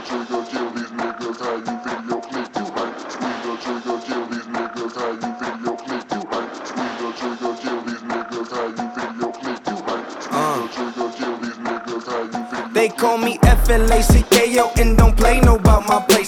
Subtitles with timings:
[0.00, 1.74] trigger, kill these niggas, how you
[2.08, 2.94] your click, you right.
[3.12, 5.30] Squeeze trigger, kill these niggas, how you
[5.64, 6.50] your click, you right.
[6.66, 8.86] Squeeze trigger, kill these niggas, how you
[9.20, 10.06] your click, you right.
[10.22, 15.40] Squeeze trigger, kill these niggas, how you your They call me F-L-A-C-K-O and don't play
[15.40, 16.21] no about my place.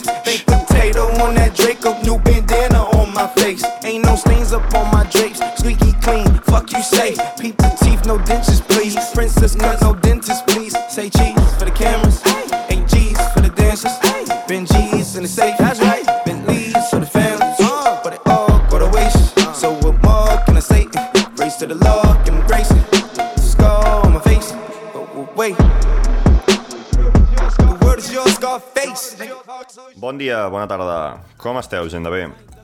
[31.45, 32.23] Com esteu, gent de bé?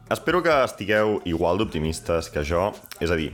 [0.09, 3.27] Espero que estigueu igual d'optimistes que jo, és a dir,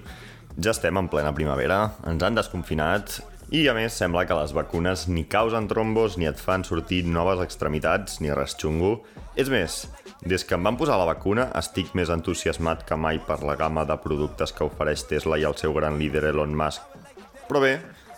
[0.58, 1.76] ja estem en plena primavera,
[2.10, 3.20] ens han desconfinat
[3.54, 7.44] i a més sembla que les vacunes ni causen trombos ni et fan sortir noves
[7.44, 9.04] extremitats ni res xungo.
[9.38, 9.84] És més,
[10.26, 13.86] des que em van posar la vacuna estic més entusiasmat que mai per la gamma
[13.86, 16.82] de productes que ofereix Tesla i el seu gran líder Elon Musk.
[17.46, 17.76] Però bé,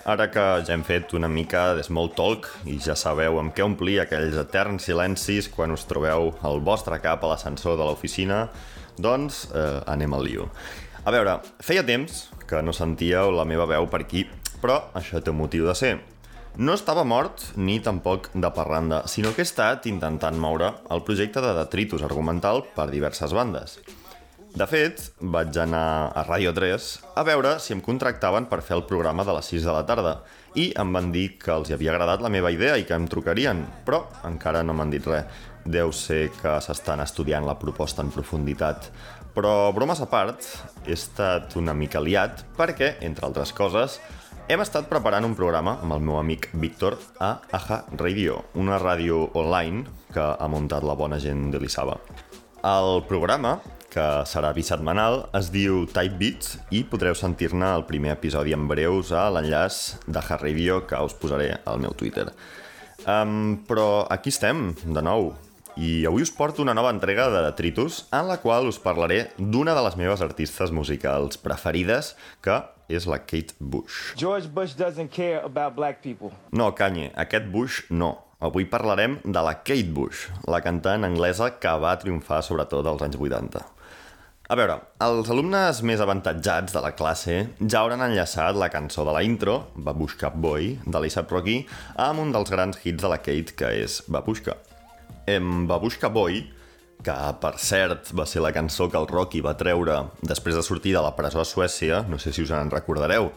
[0.09, 3.65] ara que ja hem fet una mica de small talk i ja sabeu amb què
[3.67, 8.47] omplir aquells eterns silencis quan us trobeu al vostre cap a l'ascensor de l'oficina,
[8.97, 10.49] doncs eh, anem al lío.
[11.05, 14.25] A veure, feia temps que no sentíeu la meva veu per aquí,
[14.63, 15.99] però això té motiu de ser.
[16.57, 21.45] No estava mort ni tampoc de parranda, sinó que he estat intentant moure el projecte
[21.45, 23.77] de detritus argumental per diverses bandes.
[24.57, 26.87] De fet, vaig anar a Ràdio 3
[27.21, 30.15] a veure si em contractaven per fer el programa de les 6 de la tarda
[30.57, 33.61] i em van dir que els havia agradat la meva idea i que em trucarien,
[33.85, 35.29] però encara no m'han dit res.
[35.69, 38.89] Deu ser que s'estan estudiant la proposta en profunditat.
[39.37, 40.47] Però, bromes a part,
[40.87, 43.99] he estat una mica liat perquè, entre altres coses,
[44.49, 49.27] hem estat preparant un programa amb el meu amic Víctor a Aja Radio, una ràdio
[49.37, 51.99] online que ha muntat la bona gent de l'Isaba.
[52.65, 53.59] El programa,
[53.93, 59.13] que serà bisetmanal, es diu Type Beats i podreu sentir-ne el primer episodi en breus
[59.17, 62.29] a l'enllaç d'Aja Radio que us posaré al meu Twitter.
[63.09, 65.33] Um, però aquí estem, de nou,
[65.79, 69.77] i avui us porto una nova entrega de Detritus en la qual us parlaré d'una
[69.79, 72.57] de les meves artistes musicals preferides, que
[72.91, 74.17] és la Kate Bush.
[74.19, 76.33] George Bush doesn't care about black people.
[76.51, 78.17] No, Kanye, aquest Bush no.
[78.43, 83.19] Avui parlarem de la Kate Bush, la cantant anglesa que va triomfar sobretot als anys
[83.19, 83.63] 80.
[84.49, 89.13] A veure, els alumnes més avantatjats de la classe ja hauran enllaçat la cançó de
[89.13, 91.57] la intro, Babushka Boy, de l'A$AP Rocky,
[92.01, 94.55] amb un dels grans hits de la Kate, que és Babushka.
[95.29, 96.41] En Babushka Boy,
[97.05, 100.97] que per cert va ser la cançó que el Rocky va treure després de sortir
[100.97, 103.29] de la presó a Suècia, no sé si us en recordareu,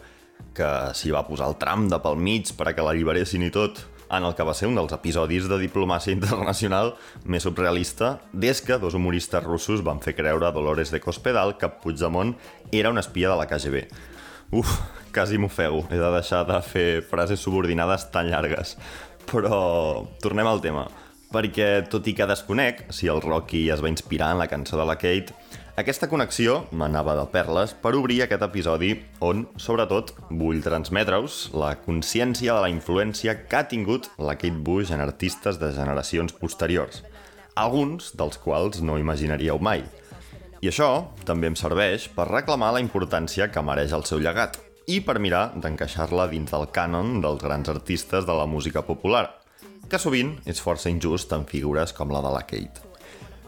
[0.56, 3.84] que s'hi va posar el tram de pel mig per a que l'alliberessin i tot,
[4.12, 6.92] en el que va ser un dels episodis de diplomàcia internacional
[7.24, 11.70] més surrealista des que dos humoristes russos van fer creure a Dolores de Cospedal que
[11.82, 12.34] Puigdemont
[12.70, 13.86] era un espia de la KGB.
[14.52, 14.74] Uf,
[15.14, 18.76] quasi m'ofego, he de deixar de fer frases subordinades tan llargues.
[19.24, 20.86] Però tornem al tema
[21.32, 24.84] perquè tot i que desconec si el Rocky es va inspirar en la cançó de
[24.84, 25.32] la Kate,
[25.80, 28.90] aquesta connexió m'anava de perles per obrir aquest episodi
[29.24, 34.92] on, sobretot, vull transmetre-us la consciència de la influència que ha tingut la Kate Bush
[34.92, 37.00] en artistes de generacions posteriors,
[37.56, 39.86] alguns dels quals no imaginaríeu mai.
[40.60, 40.90] I això
[41.24, 44.60] també em serveix per reclamar la importància que mereix el seu llegat
[44.92, 49.30] i per mirar d'encaixar-la dins del cànon dels grans artistes de la música popular,
[49.88, 52.91] que sovint és força injust en figures com la de la Kate.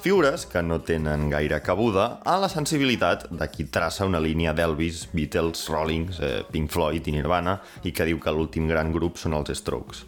[0.05, 5.07] Figures que no tenen gaire cabuda a la sensibilitat de qui traça una línia d'Elvis,
[5.15, 7.55] Beatles, Rollings, eh, Pink Floyd i Nirvana
[7.89, 10.05] i que diu que l'últim gran grup són els Strokes.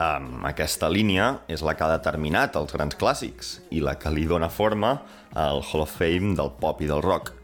[0.00, 4.24] Um, aquesta línia és la que ha determinat els grans clàssics i la que li
[4.24, 5.02] dona forma
[5.34, 7.34] al Hall of Fame del pop i del rock.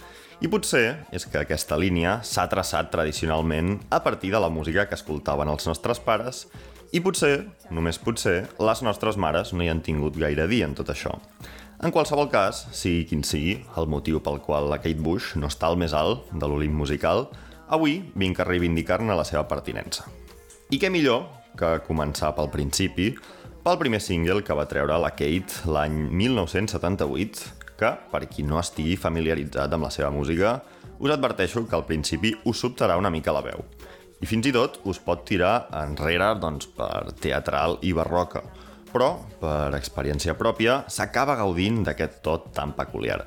[0.40, 4.96] I potser és que aquesta línia s'ha traçat tradicionalment a partir de la música que
[4.96, 6.46] escoltaven els nostres pares
[6.92, 10.88] i potser, només potser, les nostres mares no hi han tingut gaire dir en tot
[10.88, 11.20] això.
[11.82, 15.66] En qualsevol cas, sigui quin sigui el motiu pel qual la Kate Bush no està
[15.66, 17.24] al més alt de l'Olimp musical,
[17.74, 20.06] avui vinc a reivindicar-ne la seva pertinença.
[20.70, 21.24] I què millor
[21.58, 23.08] que començar pel principi,
[23.66, 28.94] pel primer single que va treure la Kate l'any 1978, que, per qui no estigui
[28.94, 30.60] familiaritzat amb la seva música,
[31.02, 33.66] us adverteixo que al principi us sobtarà una mica la veu.
[34.22, 38.46] I fins i tot us pot tirar enrere doncs, per teatral i barroca,
[38.92, 43.22] però, per experiència pròpia, s'acaba gaudint d'aquest tot tan peculiar.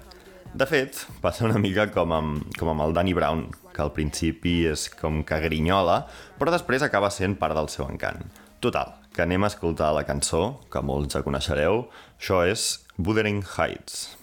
[0.56, 4.62] De fet, passa una mica com amb, com amb el Danny Brown, que al principi
[4.70, 6.06] és com que grinyola,
[6.40, 8.24] però després acaba sent part del seu encant.
[8.64, 14.15] Total, que anem a escoltar la cançó, que molts ja coneixereu, això és Wuthering Heights.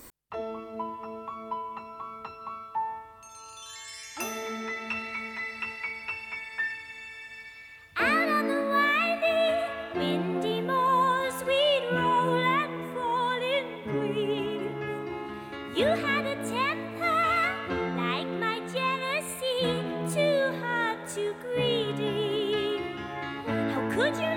[23.95, 24.32] 科技。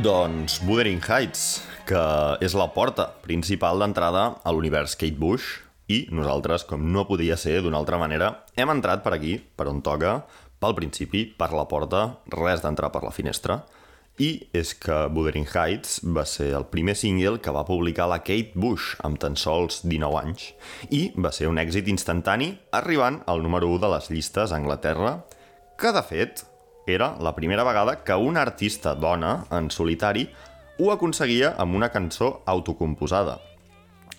[0.00, 2.00] Doncs Wuthering Heights, que
[2.40, 5.58] és la porta principal d'entrada a l'univers Kate Bush,
[5.92, 9.82] i nosaltres, com no podia ser d'una altra manera, hem entrat per aquí, per on
[9.84, 10.14] toca,
[10.62, 13.58] pel principi, per la porta, res d'entrar per la finestra.
[14.16, 18.56] I és que Wuthering Heights va ser el primer single que va publicar la Kate
[18.56, 20.52] Bush amb tan sols 19 anys
[20.88, 25.18] i va ser un èxit instantani arribant al número 1 de les llistes a Anglaterra,
[25.76, 26.44] que de fet
[26.90, 30.24] era la primera vegada que una artista dona, en solitari,
[30.80, 33.36] ho aconseguia amb una cançó autocomposada.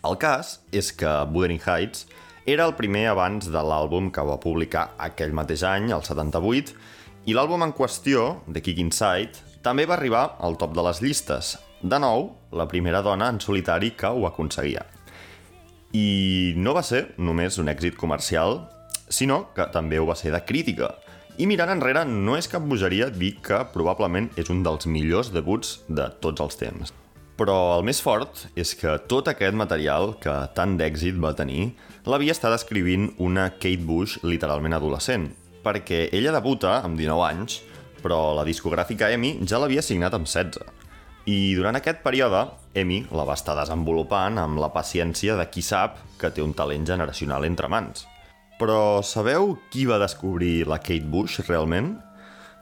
[0.07, 2.05] El cas és que Wuthering Heights
[2.45, 6.71] era el primer abans de l'àlbum que va publicar aquell mateix any, el 78,
[7.27, 11.57] i l'àlbum en qüestió, The Kick Inside, també va arribar al top de les llistes.
[11.83, 14.87] De nou, la primera dona en solitari que ho aconseguia.
[15.91, 18.61] I no va ser només un èxit comercial,
[19.11, 20.95] sinó que també ho va ser de crítica–
[21.41, 25.79] i mirant enrere, no és cap bogeria dir que probablement és un dels millors debuts
[25.89, 26.91] de tots els temps.
[27.39, 31.71] Però el més fort és que tot aquest material que tant d'èxit va tenir
[32.05, 35.31] l'havia estat escrivint una Kate Bush literalment adolescent,
[35.65, 37.57] perquè ella debuta amb 19 anys,
[38.05, 40.61] però la discogràfica EMI ja l'havia signat amb 16.
[41.25, 45.97] I durant aquest període, EMI la va estar desenvolupant amb la paciència de qui sap
[46.21, 48.10] que té un talent generacional entre mans.
[48.61, 51.95] Però sabeu qui va descobrir la Kate Bush realment?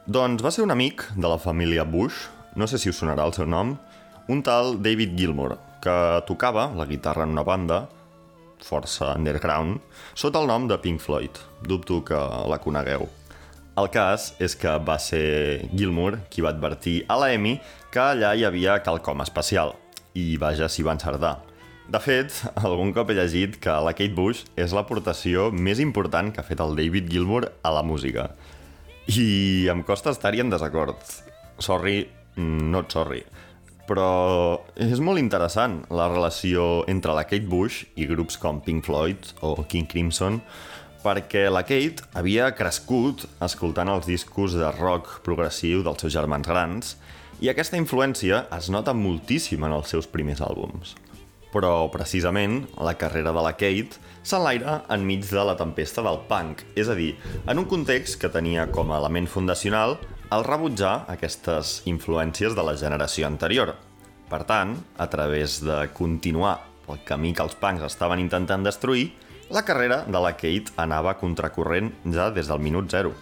[0.08, 3.36] Doncs va ser un amic de la família Bush, no sé si us sonarà el
[3.36, 3.74] seu nom,
[4.32, 7.82] un tal David Gilmour, que tocava la guitarra en una banda,
[8.64, 9.84] força underground,
[10.16, 11.36] sota el nom de Pink Floyd.
[11.68, 12.16] Dubto que
[12.48, 13.04] la conegueu.
[13.76, 17.58] El cas és que va ser Gilmour qui va advertir a la Amy
[17.92, 19.76] que allà hi havia quelcom especial.
[20.16, 21.49] I vaja, s'hi va encertar.
[21.90, 26.44] De fet, algun cop he llegit que la Kate Bush és l'aportació més important que
[26.44, 28.28] ha fet el David Gilmour a la música.
[29.10, 31.02] I em costa estar-hi en desacord.
[31.58, 32.04] Sorry,
[32.38, 33.24] not sorry.
[33.90, 34.06] Però
[34.78, 39.56] és molt interessant la relació entre la Kate Bush i grups com Pink Floyd o
[39.66, 40.44] King Crimson,
[41.02, 46.98] perquè la Kate havia crescut escoltant els discos de rock progressiu dels seus germans grans
[47.42, 51.00] i aquesta influència es nota moltíssim en els seus primers àlbums.
[51.50, 56.90] Però, precisament, la carrera de la Kate s'enlaira enmig de la tempesta del punk, és
[56.90, 57.16] a dir,
[57.50, 59.98] en un context que tenia com a element fundacional
[60.30, 63.74] el rebutjar aquestes influències de la generació anterior.
[64.30, 69.10] Per tant, a través de continuar pel camí que els punks estaven intentant destruir,
[69.50, 73.16] la carrera de la Kate anava contracorrent ja des del minut zero.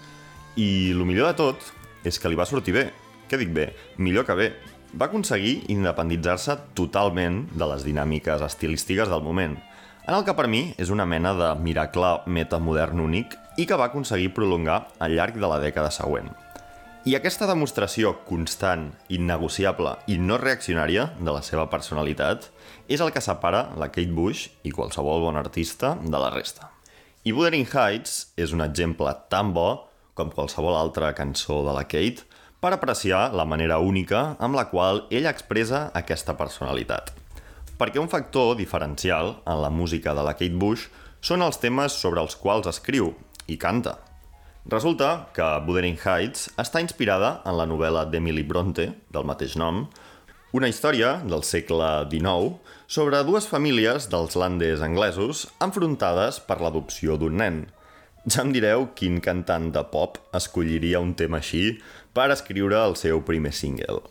[0.59, 1.69] I el millor de tot
[2.03, 2.89] és que li va sortir bé.
[3.27, 3.69] Què dic bé?
[3.99, 4.49] Millor que bé.
[4.95, 9.57] Va aconseguir independitzar-se totalment de les dinàmiques estilístiques del moment,
[10.07, 13.89] en el que per mi és una mena de miracle metamodern únic i que va
[13.91, 16.31] aconseguir prolongar al llarg de la dècada següent.
[17.07, 22.47] I aquesta demostració constant, innegociable i no reaccionària de la seva personalitat
[22.87, 26.71] és el que separa la Kate Bush i qualsevol bon artista de la resta.
[27.27, 32.23] I Wuthering Heights és un exemple tan bo com qualsevol altra cançó de la Kate
[32.59, 37.13] per apreciar la manera única amb la qual ella expressa aquesta personalitat.
[37.77, 40.87] Perquè un factor diferencial en la música de la Kate Bush
[41.21, 43.13] són els temes sobre els quals escriu
[43.47, 43.97] i canta.
[44.67, 49.85] Resulta que Wuthering Heights està inspirada en la novel·la d'Emily Bronte, del mateix nom,
[50.51, 57.37] una història del segle XIX sobre dues famílies dels landes anglesos enfrontades per l'adopció d'un
[57.39, 57.65] nen.
[58.27, 61.77] Ja em direu quin cantant de pop escolliria un tema així
[62.11, 64.01] per escriure el seu primer single.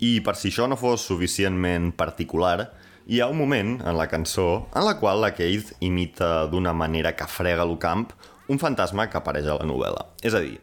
[0.00, 2.70] I per si això no fos suficientment particular,
[3.04, 7.12] hi ha un moment en la cançó en la qual la Keith imita d'una manera
[7.12, 8.08] que frega el camp
[8.48, 10.08] un fantasma que apareix a la novel·la.
[10.24, 10.56] És a dir,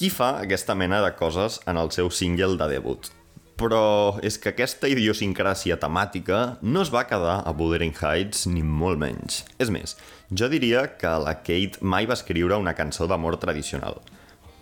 [0.00, 3.12] qui fa aquesta mena de coses en el seu single de debut?
[3.60, 8.96] però és que aquesta idiosincràsia temàtica no es va quedar a Wuthering Heights ni molt
[9.02, 9.42] menys.
[9.60, 9.98] És més,
[10.30, 13.98] jo diria que la Kate mai va escriure una cançó d'amor tradicional.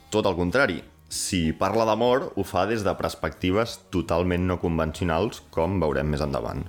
[0.09, 5.77] Tot el contrari, si parla d'amor, ho fa des de perspectives totalment no convencionals, com
[5.81, 6.65] veurem més endavant.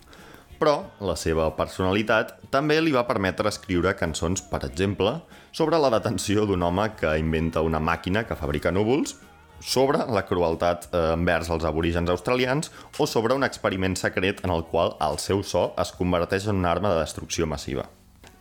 [0.59, 5.15] Però la seva personalitat també li va permetre escriure cançons, per exemple,
[5.55, 9.15] sobre la detenció d'un home que inventa una màquina que fabrica núvols
[9.59, 14.67] sobre la crueltat eh, envers els aborígens australians o sobre un experiment secret en el
[14.71, 17.87] qual el seu so es converteix en una arma de destrucció massiva.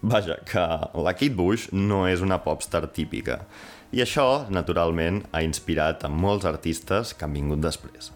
[0.01, 0.63] Vaja, que
[0.95, 3.41] la Kate Bush no és una popstar típica.
[3.91, 8.13] I això, naturalment, ha inspirat a molts artistes que han vingut després.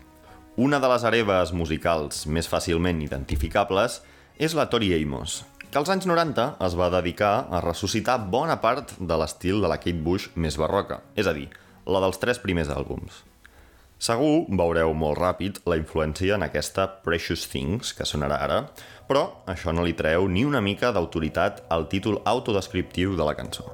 [0.63, 3.99] Una de les hereves musicals més fàcilment identificables
[4.39, 5.41] és la Tori Amos,
[5.73, 9.81] que als anys 90 es va dedicar a ressuscitar bona part de l'estil de la
[9.83, 11.49] Kate Bush més barroca, és a dir,
[11.89, 13.25] la dels tres primers àlbums.
[14.03, 18.57] Segur veureu molt ràpid la influència en aquesta Precious Things, que sonarà ara,
[19.13, 23.69] però això no li treu ni una mica d'autoritat al títol autodescriptiu de la cançó.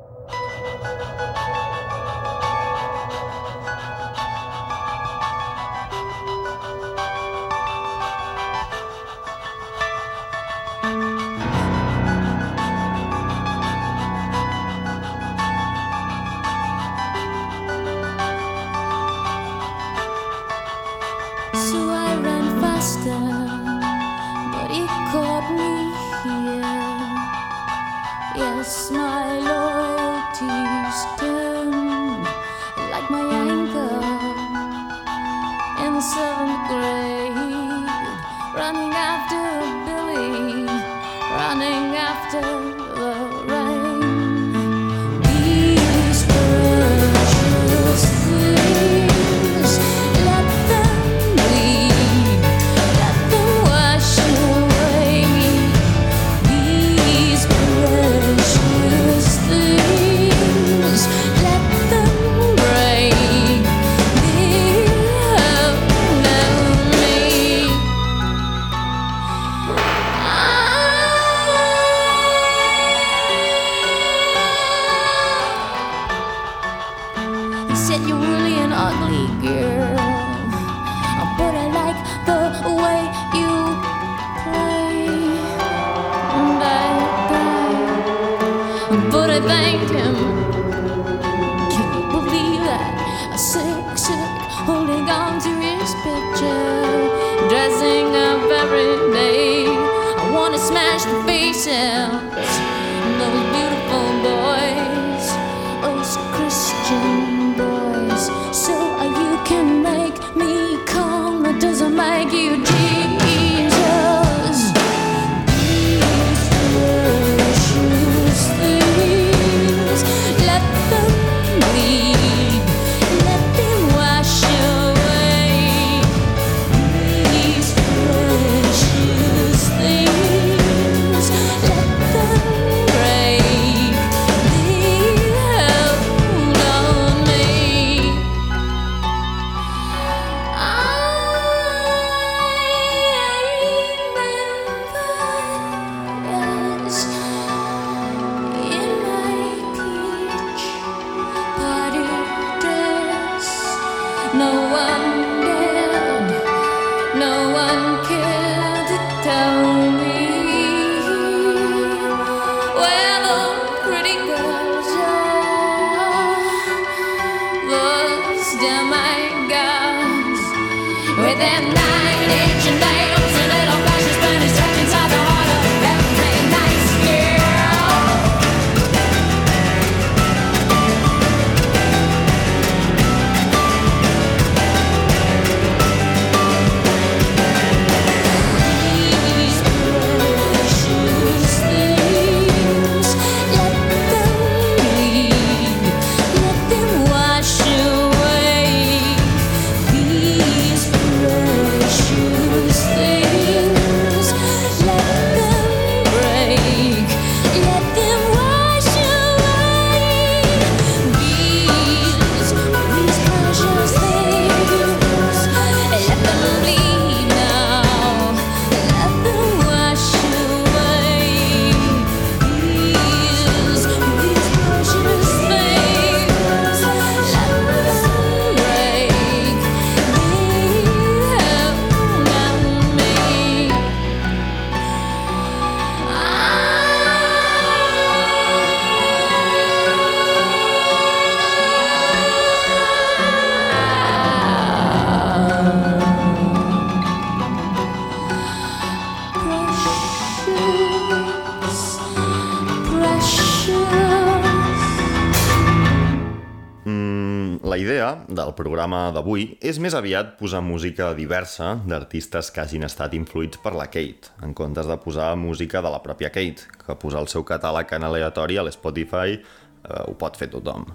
[259.39, 264.33] D'avui és més aviat posar música diversa d'artistes que hagin estat influïts per la Kate,
[264.43, 268.03] en comptes de posar música de la pròpia Kate, que posar el seu catàleg en
[268.03, 270.89] aleatori a l'Spotify eh, ho pot fer tothom.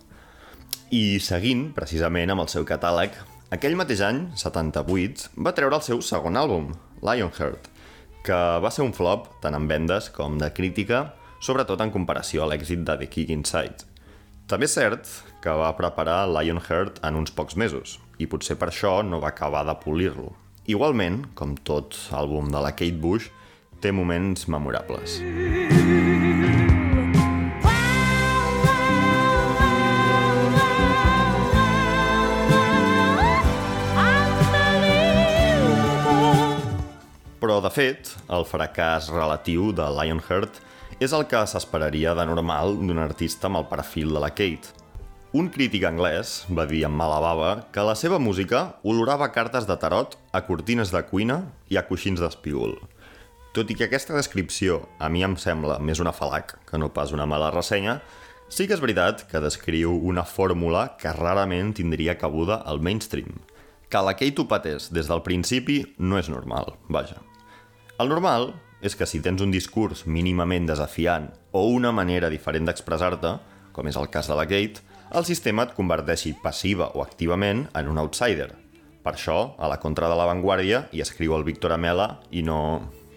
[0.91, 3.15] I seguint, precisament, amb el seu catàleg,
[3.49, 7.71] aquell mateix any, 78, va treure el seu segon àlbum, Lionheart,
[8.27, 12.51] que va ser un flop tant en vendes com de crítica, sobretot en comparació a
[12.51, 13.87] l'èxit de The Kick Inside.
[14.51, 15.07] També és cert
[15.43, 19.63] que va preparar Lionheart en uns pocs mesos, i potser per això no va acabar
[19.67, 20.33] de polir-lo.
[20.69, 23.29] Igualment, com tot àlbum de la Kate Bush,
[23.83, 25.17] té moments memorables.
[37.43, 40.61] Però, de fet, el fracàs relatiu de Lionheart
[41.03, 44.82] és el que s'esperaria de normal d'un artista amb el perfil de la Kate.
[45.33, 49.73] Un crític anglès va dir amb mala bava que la seva música olorava cartes de
[49.81, 51.39] tarot a cortines de cuina
[51.73, 52.75] i a coixins d'espígol.
[53.53, 57.11] tot i que aquesta descripció a mi em sembla més una falac que no pas
[57.11, 57.99] una mala ressenya,
[58.47, 63.41] sí que és veritat que descriu una fórmula que rarament tindria cabuda al mainstream.
[63.89, 67.17] Que la Kate ho patés des del principi no és normal, vaja.
[67.97, 73.37] El normal és que si tens un discurs mínimament desafiant o una manera diferent d'expressar-te,
[73.73, 77.89] com és el cas de la Kate, el sistema et converteixi passiva o activament en
[77.91, 78.49] un outsider.
[79.03, 82.57] Per això, a la contra de l'avantguàrdia hi escriu el Víctor Amela i no,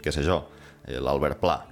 [0.05, 0.43] què sé jo,
[0.87, 1.63] l'Albert Pla.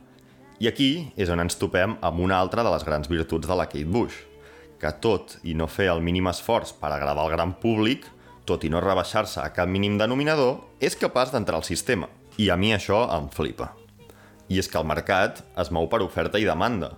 [0.63, 0.89] I aquí
[1.21, 4.17] és on ens topem amb una altra de les grans virtuts de la Kate Bush,
[4.81, 8.07] que tot i no fer el mínim esforç per agradar al gran públic,
[8.49, 12.09] tot i no rebaixar-se a cap mínim denominador, és capaç d'entrar al sistema.
[12.41, 13.75] I a mi això em flipa.
[14.49, 16.95] I és que el mercat es mou per oferta i demanda,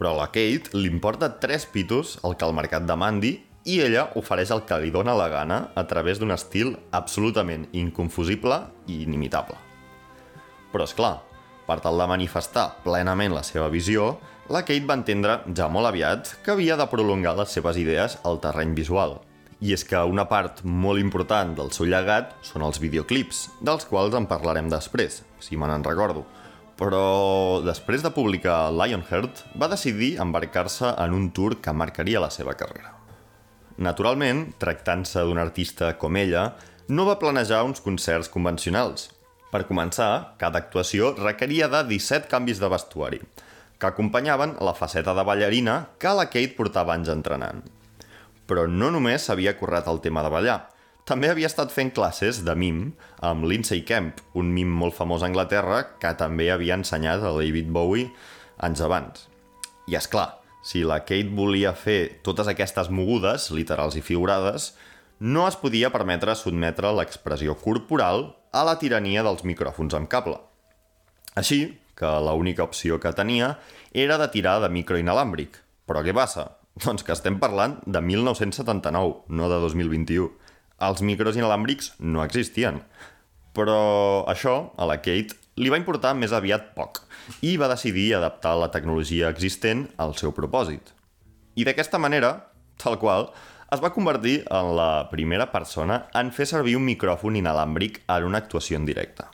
[0.00, 3.34] però a la Kate li importa tres pitos el que el mercat demandi
[3.68, 8.62] i ella ofereix el que li dóna la gana a través d'un estil absolutament inconfusible
[8.88, 9.58] i inimitable.
[10.72, 11.18] Però, és clar,
[11.68, 14.14] per tal de manifestar plenament la seva visió,
[14.48, 18.40] la Kate va entendre ja molt aviat que havia de prolongar les seves idees al
[18.40, 19.18] terreny visual.
[19.60, 24.16] I és que una part molt important del seu llegat són els videoclips, dels quals
[24.16, 26.24] en parlarem després, si me n'en recordo.
[26.80, 32.54] Però després de publicar Lionheart, va decidir embarcar-se en un tour que marcaria la seva
[32.56, 32.94] carrera.
[33.76, 36.54] Naturalment, tractant-se d'un artista com ella,
[36.88, 39.10] no va planejar uns concerts convencionals.
[39.52, 43.20] Per començar, cada actuació requeria de 17 canvis de vestuari,
[43.76, 47.60] que acompanyaven la faceta de ballarina que la Kate portava anys entrenant.
[48.48, 50.60] Però no només s'havia currat el tema de ballar,
[51.08, 52.82] també havia estat fent classes de mim
[53.26, 57.70] amb Lindsay Kemp, un mim molt famós a Anglaterra que també havia ensenyat a David
[57.72, 58.10] Bowie
[58.60, 59.26] anys abans.
[59.90, 60.28] I és clar,
[60.62, 64.74] si la Kate volia fer totes aquestes mogudes, literals i figurades,
[65.20, 70.38] no es podia permetre sotmetre l'expressió corporal a la tirania dels micròfons amb cable.
[71.36, 73.54] Així que l'única opció que tenia
[73.92, 75.58] era de tirar de micro inalàmbric.
[75.86, 76.46] Però què passa?
[76.84, 80.30] Doncs que estem parlant de 1979, no de 2021.
[80.80, 82.80] Els micros inalàmbrics no existien.
[83.56, 87.02] Però això, a la Kate, li va importar més aviat poc
[87.44, 90.94] i va decidir adaptar la tecnologia existent al seu propòsit.
[91.58, 92.32] I d'aquesta manera,
[92.80, 93.28] tal qual,
[93.70, 98.40] es va convertir en la primera persona en fer servir un micròfon inalàmbric en una
[98.42, 99.26] actuació en directe.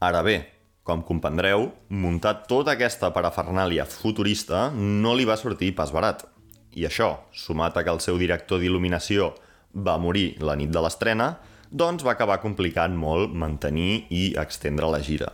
[0.00, 0.36] Ara bé,
[0.82, 6.24] com comprendreu, muntar tota aquesta parafernàlia futurista no li va sortir pas barat.
[6.72, 9.34] I això, sumat a que el seu director d'il·luminació
[9.74, 11.36] va morir la nit de l'estrena,
[11.70, 15.30] doncs va acabar complicant molt mantenir i extendre la gira.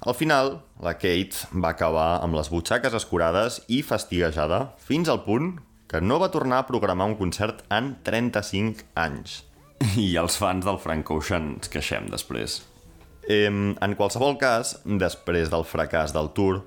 [0.00, 5.56] Al final, la Kate va acabar amb les butxaques escurades i fastiguejada fins al punt
[5.90, 9.42] que no va tornar a programar un concert en 35 anys.
[9.98, 12.60] I els fans del Frank Ocean ens queixem després.
[13.28, 16.62] Em, en qualsevol cas, després del fracàs del tour,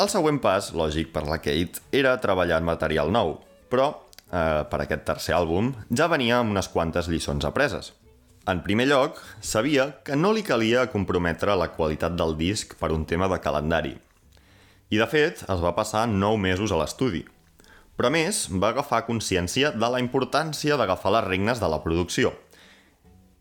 [0.00, 3.36] el següent pas, lògic per la Kate, era treballar en material nou,
[3.70, 3.92] però
[4.32, 7.92] eh, per aquest tercer àlbum ja venia amb unes quantes lliçons apreses.
[8.48, 13.04] En primer lloc, sabia que no li calia comprometre la qualitat del disc per un
[13.04, 13.92] tema de calendari.
[14.90, 17.22] I de fet, es va passar 9 mesos a l'estudi.
[18.00, 22.32] Però a més, va agafar consciència de la importància d'agafar les regnes de la producció.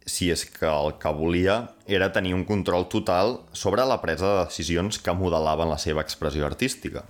[0.06, 1.56] Si és que el que volia
[1.88, 6.46] era tenir un control total sobre la presa de decisions que modelaven la seva expressió
[6.46, 7.06] artística.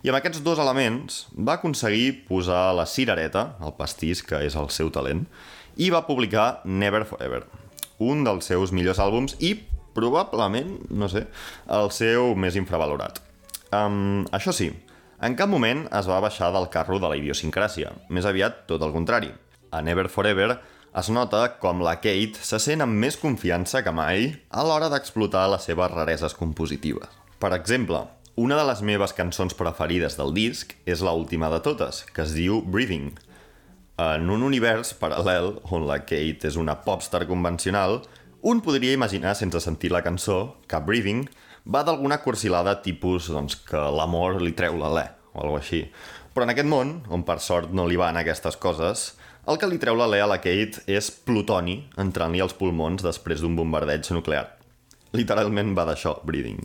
[0.00, 4.70] I amb aquests dos elements va aconseguir posar la cirereta, el pastís que és el
[4.72, 5.26] seu talent,
[5.76, 7.42] i va publicar Never Forever,
[8.00, 9.52] un dels seus millors àlbums i
[9.92, 11.26] probablement, no sé,
[11.68, 13.20] el seu més infravalorat.
[13.76, 14.70] Um, això sí,
[15.20, 18.94] en cap moment es va baixar del carro de la idiosincràsia, més aviat tot el
[18.96, 19.28] contrari.
[19.68, 20.54] A Never Forever
[20.96, 25.44] es nota com la Kate se sent amb més confiança que mai a l'hora d'explotar
[25.52, 27.20] les seves rareses compositives.
[27.40, 28.00] Per exemple,
[28.40, 32.30] una de les meves cançons preferides del disc és la última de totes, que es
[32.32, 33.10] diu Breathing,
[34.00, 37.98] en un univers paral·lel on la Kate és una popstar convencional,
[38.40, 41.26] un podria imaginar, sense sentir la cançó, que Breathing
[41.68, 45.82] va d'alguna cursilada tipus doncs, que l'amor li treu l'alè, o alguna així.
[46.32, 49.10] Però en aquest món, on per sort no li van aquestes coses,
[49.44, 53.60] el que li treu l'alè a la Kate és plutoni entrant-li als pulmons després d'un
[53.60, 54.46] bombardeig nuclear.
[55.12, 56.64] Literalment va d'això, Breathing.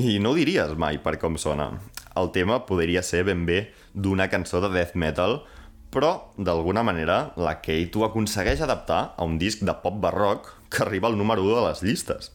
[0.00, 1.70] I no ho diries mai per com sona.
[2.16, 5.42] El tema podria ser ben bé d'una cançó de death metal
[5.90, 10.84] però, d'alguna manera, la Kate ho aconsegueix adaptar a un disc de pop barroc que
[10.84, 12.30] arriba al número 1 de les llistes.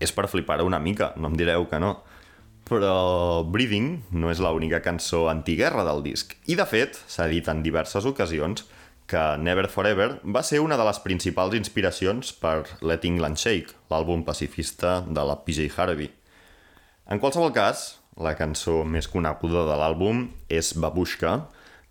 [0.00, 1.98] És per flipar una mica, no em direu que no.
[2.64, 6.32] Però Breathing no és l'única cançó antiguerra del disc.
[6.48, 8.64] I, de fet, s'ha dit en diverses ocasions
[9.10, 14.24] que Never Forever va ser una de les principals inspiracions per Let England Shake, l'àlbum
[14.24, 16.08] pacifista de la PJ Harvey.
[17.12, 17.80] En qualsevol cas,
[18.24, 21.32] la cançó més coneguda de l'àlbum és Babushka,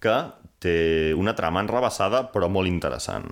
[0.01, 0.15] que
[0.63, 3.27] té una trama enrabassada però molt interessant.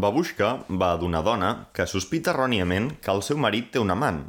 [0.00, 4.22] Babushka va d'una dona que sospita erròniament que el seu marit té un amant.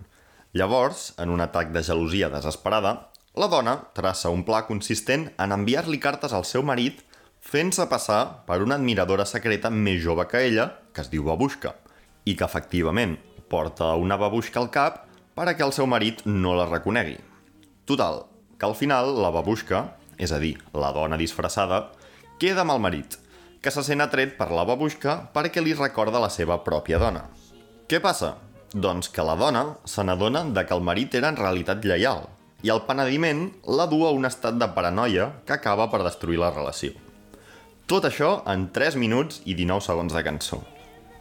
[0.52, 2.94] Llavors, en un atac de gelosia desesperada,
[3.40, 7.06] la dona traça un pla consistent en enviar-li cartes al seu marit
[7.40, 11.78] fent-se passar per una admiradora secreta més jove que ella, que es diu Babushka,
[12.28, 13.16] i que efectivament
[13.48, 15.07] porta una babushka al cap
[15.38, 17.20] per a que el seu marit no la reconegui.
[17.86, 18.24] Total,
[18.58, 19.84] que al final la babushka,
[20.18, 21.92] és a dir, la dona disfressada,
[22.42, 23.20] queda amb el marit,
[23.62, 27.28] que se sent atret per la babushka perquè li recorda la seva pròpia dona.
[27.86, 28.34] Què passa?
[28.74, 32.26] Doncs que la dona se n'adona de que el marit era en realitat lleial,
[32.66, 33.46] i el penediment
[33.78, 36.98] la du a un estat de paranoia que acaba per destruir la relació.
[37.86, 40.64] Tot això en 3 minuts i 19 segons de cançó.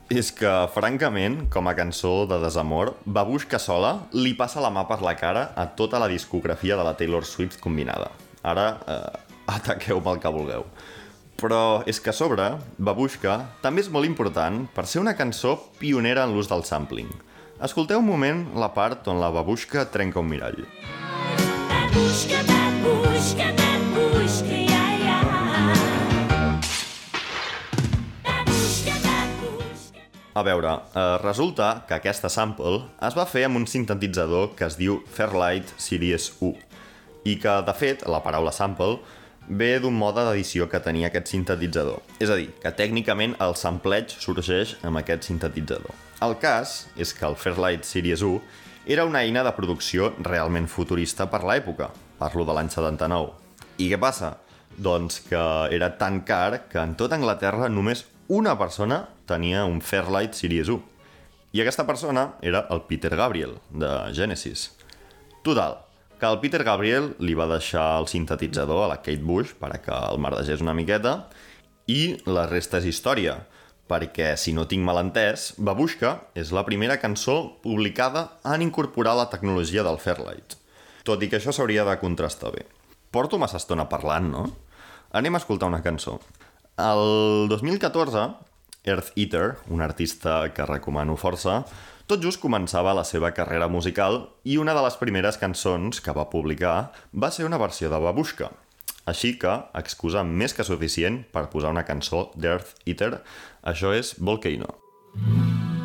[0.07, 5.01] És que, francament, com a cançó de desamor, Babushka sola li passa la mà per
[5.03, 8.13] la cara a tota la discografia de la Taylor Swift combinada.
[8.47, 9.19] Ara, eh,
[9.57, 10.67] ataqueu-me el que vulgueu.
[11.37, 16.23] Però és que a sobre, Babushka també és molt important per ser una cançó pionera
[16.23, 17.11] en l'ús del sampling.
[17.59, 20.63] Escolteu un moment la part on la Babushka trenca un mirall.
[21.67, 22.66] Babushka, babushka,
[30.37, 34.75] A veure, eh, resulta que aquesta sample es va fer amb un sintetitzador que es
[34.77, 36.51] diu Fairlight Series 1
[37.25, 38.99] i que, de fet, la paraula sample
[39.49, 42.03] ve d'un mode d'edició que tenia aquest sintetitzador.
[42.21, 45.95] És a dir, que tècnicament el sampleig sorgeix amb aquest sintetitzador.
[46.21, 48.43] El cas és que el Fairlight Series 1
[48.93, 51.89] era una eina de producció realment futurista per l'època,
[52.21, 53.33] parlo de l'any 79.
[53.79, 54.35] I què passa?
[54.77, 55.41] Doncs que
[55.73, 60.83] era tan car que en tota Anglaterra només una persona tenia un Fairlight Series 1.
[61.53, 64.73] I aquesta persona era el Peter Gabriel, de Genesis.
[65.43, 65.79] Total,
[66.19, 69.81] que el Peter Gabriel li va deixar el sintetitzador a la Kate Bush per a
[69.83, 71.29] que el merdegés una miqueta
[71.87, 73.39] i la resta és història,
[73.87, 79.29] perquè, si no tinc mal entès, Babushka és la primera cançó publicada en incorporar la
[79.31, 80.59] tecnologia del Fairlight.
[81.07, 82.67] Tot i que això s'hauria de contrastar bé.
[83.15, 84.49] Porto massa estona parlant, no?
[85.15, 86.19] Anem a escoltar una cançó.
[86.77, 88.35] El 2014,
[88.85, 91.63] Earth Eater, un artista que recomano força,
[92.05, 96.29] tot just començava la seva carrera musical i una de les primeres cançons que va
[96.29, 98.51] publicar va ser una versió de Babushka.
[99.09, 103.23] Així que, excusa més que suficient per posar una cançó d'Earth Eater,
[103.65, 104.77] això és Volcano.
[105.17, 105.76] Pulling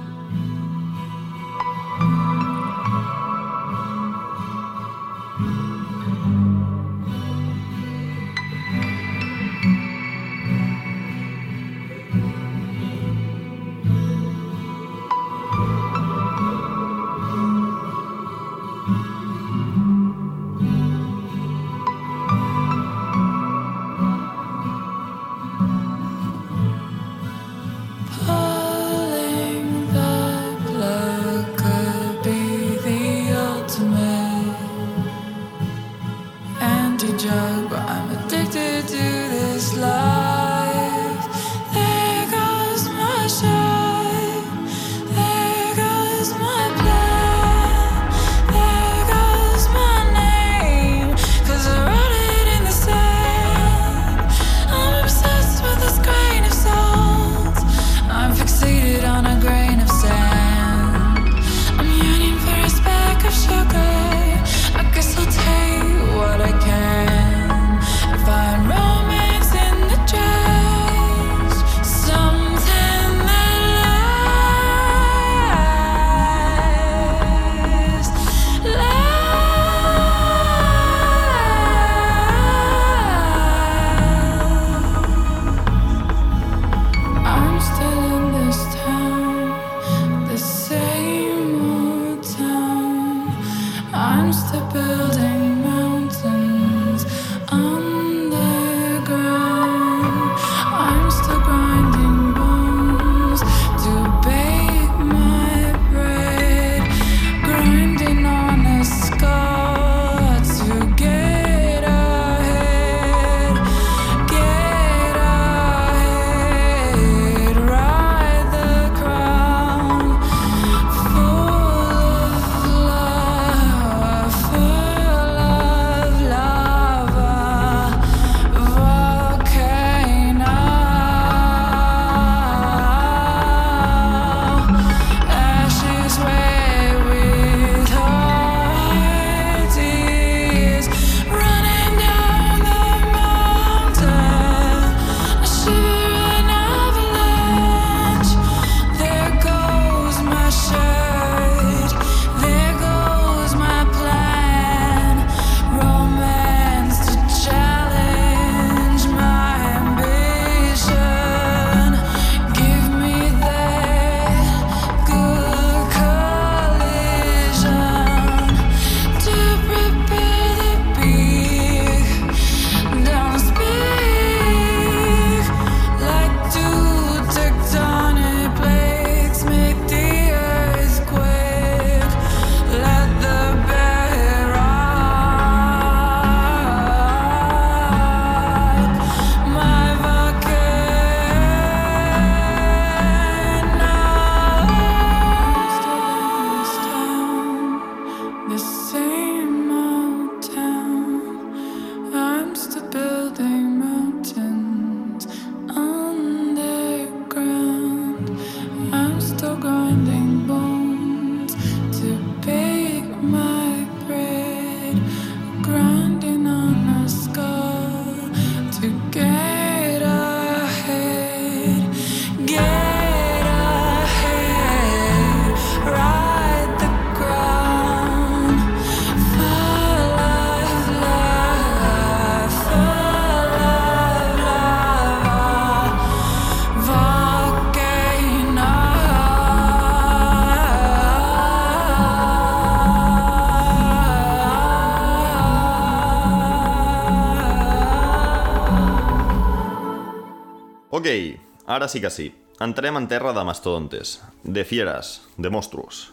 [251.72, 252.34] ara sí que sí.
[252.60, 256.12] Entrem en terra de mastodontes, de fieres, de monstruos.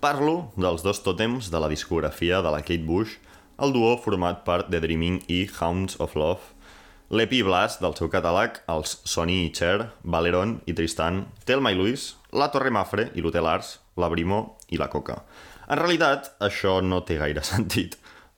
[0.00, 3.16] Parlo dels dos tòtems de la discografia de la Kate Bush,
[3.62, 6.42] el duo format per The Dreaming i Hounds of Love,
[7.08, 12.16] l'Epi Blast del seu catàleg, els Sonny i Cher, Valeron i Tristan, Telma i Luis,
[12.34, 15.22] la Torre Mafre i l'Hotel Ars, la Brimo i la Coca.
[15.70, 17.94] En realitat, això no té gaire sentit,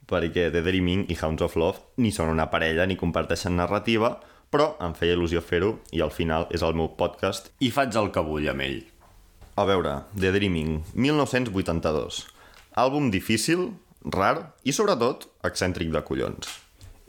[0.08, 4.18] perquè The Dreaming i Hounds of Love ni són una parella ni comparteixen narrativa,
[4.52, 8.10] però em feia il·lusió fer-ho i al final és el meu podcast i faig el
[8.14, 8.80] que vull amb ell.
[9.58, 12.22] A veure, The Dreaming, 1982.
[12.78, 13.72] Àlbum difícil,
[14.04, 16.50] rar i, sobretot, excèntric de collons.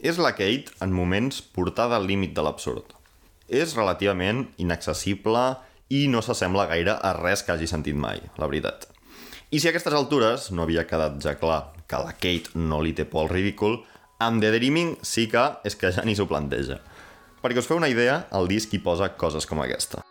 [0.00, 2.96] És la Kate en moments portada al límit de l'absurd.
[3.46, 5.44] És relativament inaccessible
[5.90, 8.88] i no s'assembla gaire a res que hagi sentit mai, la veritat.
[9.50, 12.94] I si a aquestes altures no havia quedat ja clar que la Kate no li
[12.94, 13.80] té por al ridícul,
[14.22, 16.78] amb The Dreaming sí que és que ja ni s'ho planteja.
[17.40, 20.02] Perquè us feu una idea, el disc hi posa coses com aquesta.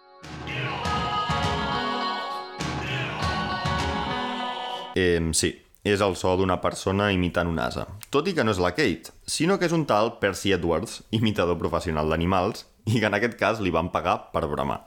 [4.98, 5.52] Eh, sí,
[5.86, 7.86] és el so d'una persona imitant un asa.
[8.10, 11.60] Tot i que no és la Kate, sinó que és un tal Percy Edwards, imitador
[11.62, 14.82] professional d'animals, i que en aquest cas li van pagar per bramar.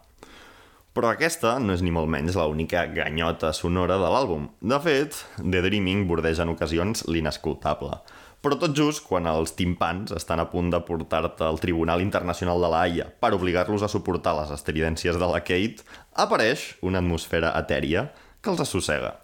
[0.93, 4.51] Però aquesta no és ni molt menys l'única ganyota sonora de l'àlbum.
[4.61, 8.03] De fet, The Dreaming bordeja en ocasions l'inescoltable.
[8.43, 12.71] Però tot just quan els timpans estan a punt de portar-te al Tribunal Internacional de
[12.73, 15.87] la Haia per obligar-los a suportar les estridències de la Kate,
[16.19, 18.09] apareix una atmosfera etèria
[18.43, 19.15] que els assossega.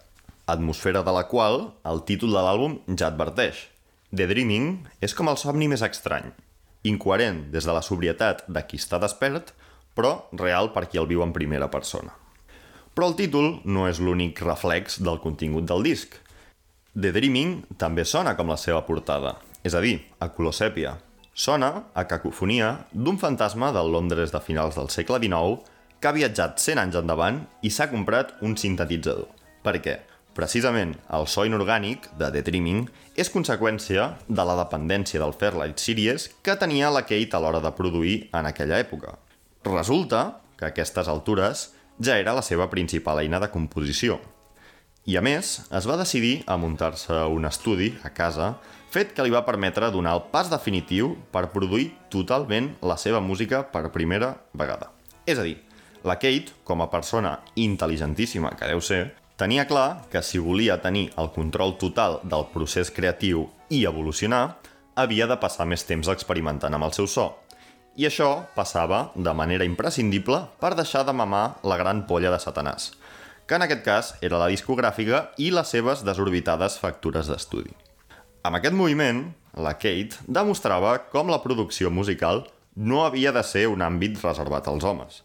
[0.47, 3.67] Atmosfera de la qual el títol de l'àlbum ja adverteix.
[4.15, 6.31] The Dreaming és com el somni més estrany,
[6.87, 9.51] incoherent des de la sobrietat de qui està despert,
[9.99, 12.15] però real per qui el viu en primera persona.
[12.95, 16.15] Però el títol no és l'únic reflex del contingut del disc.
[16.99, 20.97] The Dreaming també sona com la seva portada, és a dir, a color sèpia.
[21.31, 25.61] Sona a cacofonia d'un fantasma del Londres de finals del segle XIX
[26.01, 29.29] que ha viatjat 100 anys endavant i s'ha comprat un sintetitzador.
[29.63, 29.93] Per què?
[30.35, 36.27] Precisament, el so inorgànic de The Dreaming és conseqüència de la dependència del Fairlight Series
[36.43, 39.15] que tenia la Kate a l'hora de produir en aquella època.
[39.69, 41.69] Resulta que a aquestes altures
[42.03, 44.19] ja era la seva principal eina de composició.
[45.09, 48.51] I a més, es va decidir a muntar-se un estudi a casa,
[48.93, 53.63] fet que li va permetre donar el pas definitiu per produir totalment la seva música
[53.71, 54.91] per primera vegada.
[55.25, 55.55] És a dir,
[56.05, 61.07] la Kate, com a persona intel·ligentíssima que deu ser, tenia clar que si volia tenir
[61.17, 64.59] el control total del procés creatiu i evolucionar,
[64.93, 67.31] havia de passar més temps experimentant amb el seu so.
[67.97, 72.91] I això passava de manera imprescindible per deixar de mamar la gran polla de Satanàs,
[73.49, 77.71] que en aquest cas era la discogràfica i les seves desorbitades factures d'estudi.
[78.45, 79.23] Amb aquest moviment,
[79.57, 82.43] la Kate demostrava com la producció musical
[82.77, 85.23] no havia de ser un àmbit reservat als homes.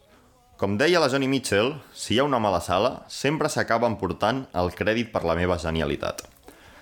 [0.57, 3.91] Com deia la Johnny Mitchell, si hi ha un home a la sala, sempre s'acaba
[3.93, 6.25] emportant el crèdit per la meva genialitat.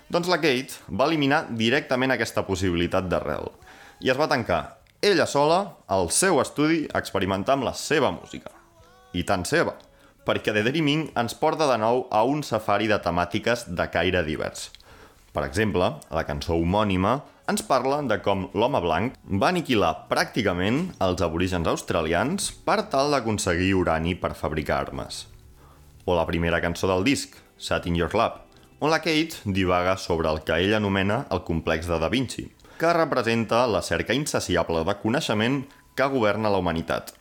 [0.07, 3.51] Doncs la Kate va eliminar directament aquesta possibilitat d'arrel
[3.99, 8.51] i es va tancar, ella sola, al seu estudi a experimentar amb la seva música.
[9.11, 9.75] I tant seva,
[10.25, 14.69] perquè The Dreaming ens porta de nou a un safari de temàtiques de caire divers.
[15.33, 17.19] Per exemple, la cançó homònima
[17.51, 23.73] ens parla de com l'home blanc va aniquilar pràcticament els aborígens australians per tal d'aconseguir
[23.75, 25.25] urani per fabricar armes.
[26.05, 28.43] O la primera cançó del disc, Sat in Your Lap,
[28.79, 32.49] on la Kate divaga sobre el que ell anomena el complex de Da Vinci,
[32.79, 35.61] que representa la cerca insaciable de coneixement
[35.95, 37.13] que governa la humanitat.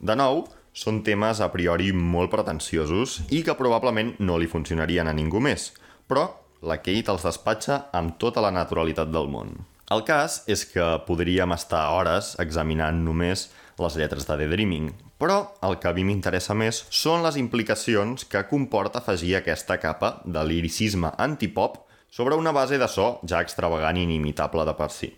[0.00, 5.14] De nou, són temes a priori molt pretensiosos i que probablement no li funcionarien a
[5.16, 5.72] ningú més,
[6.06, 6.28] però
[6.62, 9.56] la Kate els despatxa amb tota la naturalitat del món.
[9.90, 13.48] El cas és que podríem estar hores examinant només
[13.80, 18.26] les lletres de The Dreaming, però el que a mi m'interessa més són les implicacions
[18.30, 23.98] que comporta afegir aquesta capa de liricisme antipop sobre una base de so ja extravagant
[23.98, 25.10] i inimitable de per si.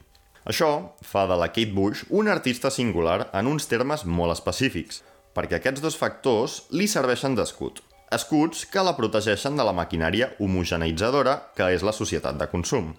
[0.48, 0.70] Això
[1.06, 5.02] fa de la Kate Bush una artista singular en uns termes molt específics,
[5.36, 7.80] perquè aquests dos factors li serveixen d'escut.
[8.12, 12.92] Escuts que la protegeixen de la maquinària homogeneitzadora que és la societat de consum.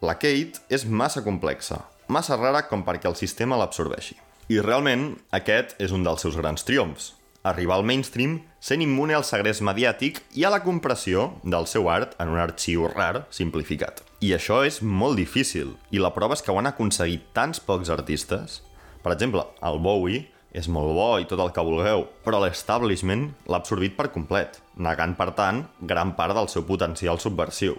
[0.00, 4.16] La Kate és massa complexa, massa rara com perquè el sistema l'absorbeixi.
[4.48, 7.14] I realment, aquest és un dels seus grans triomfs.
[7.46, 12.16] Arribar al mainstream sent immune al segrest mediàtic i a la compressió del seu art
[12.22, 14.00] en un arxiu rar simplificat.
[14.24, 17.92] I això és molt difícil, i la prova és que ho han aconseguit tants pocs
[17.92, 18.62] artistes.
[19.04, 20.24] Per exemple, el Bowie
[20.56, 25.12] és molt bo i tot el que vulgueu, però l'establishment l'ha absorbit per complet, negant,
[25.18, 27.76] per tant, gran part del seu potencial subversiu.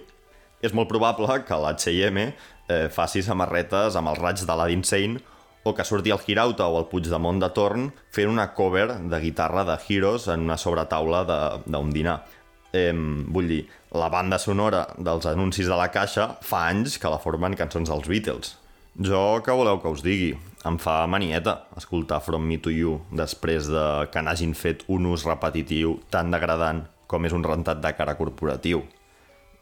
[0.62, 5.22] És molt probable que l'H&M eh, faci samarretes amb els raig de l'Aladdin Sane
[5.68, 9.66] o que surti el Girauta o el Puigdemont de Torn fent una cover de guitarra
[9.68, 11.24] de Heroes en una sobretaula
[11.66, 12.22] d'un dinar.
[12.78, 13.64] Eh, vull dir,
[13.98, 18.08] la banda sonora dels anuncis de la caixa fa anys que la formen cançons dels
[18.08, 18.56] Beatles.
[18.98, 20.32] Jo, que voleu que us digui?
[20.68, 25.24] Em fa manieta escoltar From Me To You després de que n'hagin fet un ús
[25.24, 28.82] repetitiu tan degradant com és un rentat de cara corporatiu.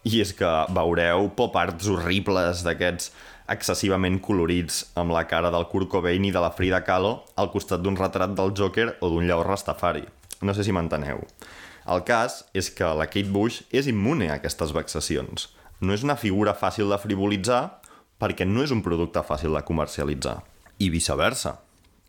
[0.05, 3.11] I és que veureu pop arts horribles d'aquests
[3.53, 7.85] excessivament colorits amb la cara del Kurt Cobain i de la Frida Kahlo al costat
[7.85, 10.07] d'un retrat del Joker o d'un lleó Rastafari.
[10.41, 11.21] No sé si m'enteneu.
[11.85, 15.51] El cas és que la Kate Bush és immune a aquestes vexacions.
[15.85, 17.61] No és una figura fàcil de frivolitzar
[18.17, 20.39] perquè no és un producte fàcil de comercialitzar.
[20.79, 21.59] I viceversa.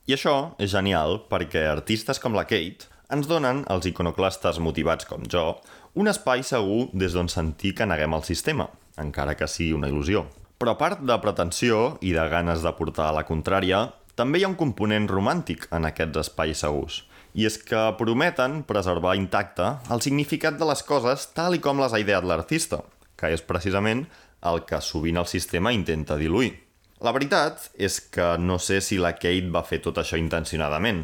[0.06, 5.22] I això és genial perquè artistes com la Kate ens donen, als iconoclastes motivats com
[5.30, 5.60] jo,
[5.94, 8.66] un espai segur des d'on sentir que neguem el sistema,
[8.98, 10.24] encara que sigui una il·lusió.
[10.58, 13.84] Però a part de pretensió i de ganes de portar a la contrària,
[14.18, 17.04] també hi ha un component romàntic en aquests espais segurs.
[17.36, 21.92] I és que prometen preservar intacte el significat de les coses tal i com les
[21.92, 22.80] ha ideat l'artista,
[23.14, 24.06] que és precisament
[24.42, 26.54] el que sovint el sistema intenta diluir.
[27.04, 31.02] La veritat és que no sé si la Kate va fer tot això intencionadament,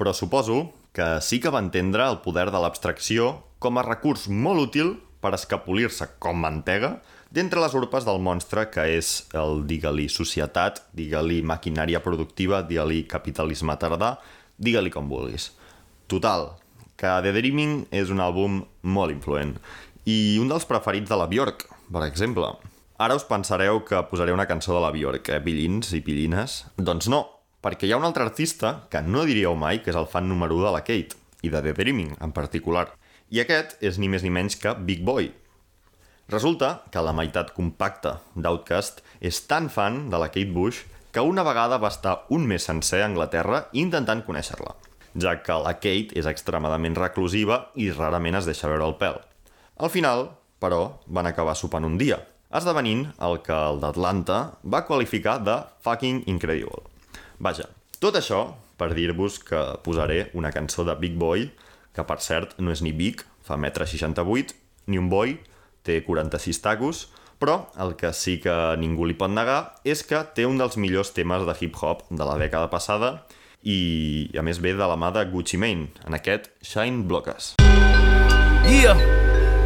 [0.00, 4.70] però suposo que sí que va entendre el poder de l'abstracció com a recurs molt
[4.70, 6.94] útil per escapolir-se com mantega
[7.34, 13.76] d'entre les urpes del monstre que és el, digue-li, societat, digue-li, maquinària productiva, digue-li, capitalisme
[13.80, 14.14] tardà,
[14.56, 15.50] digue-li com vulguis.
[16.08, 16.54] Total,
[16.96, 18.62] que The Dreaming és un àlbum
[18.96, 19.58] molt influent
[20.08, 22.54] i un dels preferits de la Björk, per exemple.
[22.94, 26.60] Ara us pensareu que posaré una cançó de la Björk, eh, pillins i pillines?
[26.78, 27.24] Doncs no,
[27.58, 30.54] perquè hi ha un altre artista que no diríeu mai que és el fan número
[30.54, 32.92] 1 de la Kate, i de The Dreaming en particular.
[33.34, 35.32] I aquest és ni més ni menys que Big Boy.
[36.30, 41.42] Resulta que la meitat compacta d'Outcast és tan fan de la Kate Bush que una
[41.42, 44.76] vegada va estar un mes sencer a Anglaterra intentant conèixer-la,
[45.18, 49.18] ja que la Kate és extremadament reclusiva i rarament es deixa veure el pèl.
[49.82, 50.28] Al final,
[50.62, 52.20] però, van acabar sopant un dia,
[52.54, 56.84] esdevenint el que el d'Atlanta va qualificar de fucking incredible.
[57.42, 57.66] Vaja,
[58.00, 58.46] tot això
[58.78, 61.50] per dir-vos que posaré una cançó de Big Boy,
[61.94, 64.44] que per cert no és ni Big, fa 1,68 m,
[64.86, 65.38] ni un boy,
[65.84, 67.06] té 46 tacos,
[67.38, 71.12] però el que sí que ningú li pot negar és que té un dels millors
[71.16, 73.26] temes de hip-hop de la dècada passada
[73.62, 77.54] i, a més ve de la mà de Gucci Mane, en aquest Shine Blockers.
[78.64, 78.96] Yeah,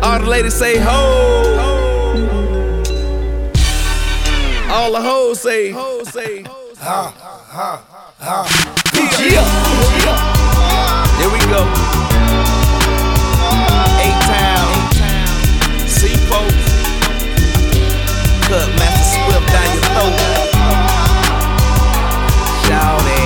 [0.02, 2.47] the ladies say ho.
[4.70, 6.42] All the hoes say ho, say
[6.78, 7.12] ha,
[7.56, 7.82] ha,
[8.18, 8.46] ha.
[9.18, 9.44] Yeah.
[11.18, 11.62] There we go.
[14.04, 14.72] Eight town,
[15.88, 16.54] Seafolk,
[18.48, 20.16] cut master swift down your throat.
[22.66, 23.17] Shout it.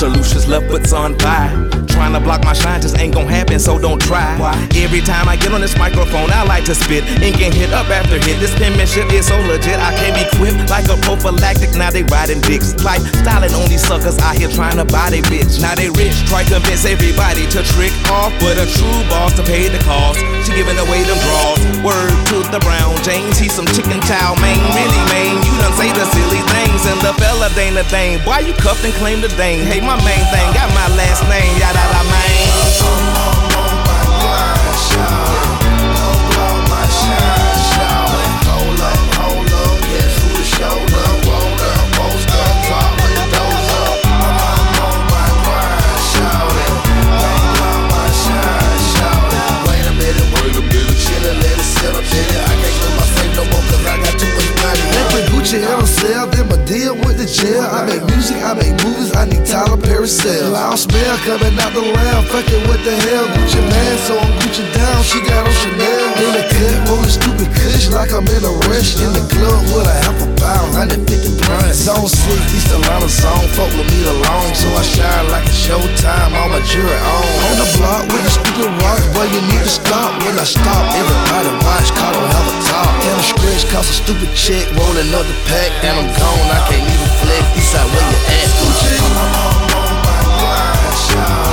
[0.00, 1.52] Solutions left butts on fire.
[1.92, 4.32] Trying to block my shine just ain't gonna happen, so don't try.
[4.40, 4.56] Why?
[4.72, 7.04] Every time I get on this microphone, I like to spit.
[7.20, 8.40] and get hit up after hit.
[8.40, 11.76] This penmanship is so legit, I can't be equipped like a prophylactic.
[11.76, 12.72] Now they riding dicks.
[12.80, 15.60] Like styling on these suckers out here trying to buy they bitch.
[15.60, 18.32] Now they rich, try convince everybody to trick off.
[18.40, 20.16] But a true boss to pay the cost.
[20.48, 21.60] She giving away them draws.
[21.84, 24.56] Word to the Brown James, he's some chicken chow man.
[24.72, 26.86] Really, man, you done say the silly things.
[26.86, 28.20] And the fella ain't a thing.
[28.20, 29.66] Why you cuffed and claim the thing?
[29.66, 32.39] Hey, my main thing, got my last name, yada da man.
[61.82, 63.26] Lounge, fucking what the hell?
[63.32, 66.06] Gucci man, so I'm Gucci down, she got on Chanel.
[66.20, 69.00] In the cut, rolling stupid kush like I'm in a rush.
[69.00, 71.86] In the club with a half a pound, 150 blunts.
[71.86, 74.52] Zone 6, East Atlanta zone, fuck with me alone.
[74.52, 77.24] So I shine like a showtime, all my jewelry on.
[77.50, 80.12] On the block with the stupid rock, boy, you need to stop.
[80.24, 82.92] When I stop, everybody watch, call don't have a talk.
[83.08, 86.60] And a scratch cost a stupid check, rolling up the pack, and I'm gone, I
[86.68, 87.44] can't even flex.
[87.56, 88.48] Eastside, where you at?
[88.60, 88.96] Gucci.
[91.10, 91.49] Hold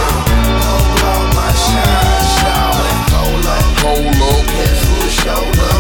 [5.28, 5.77] shoulder.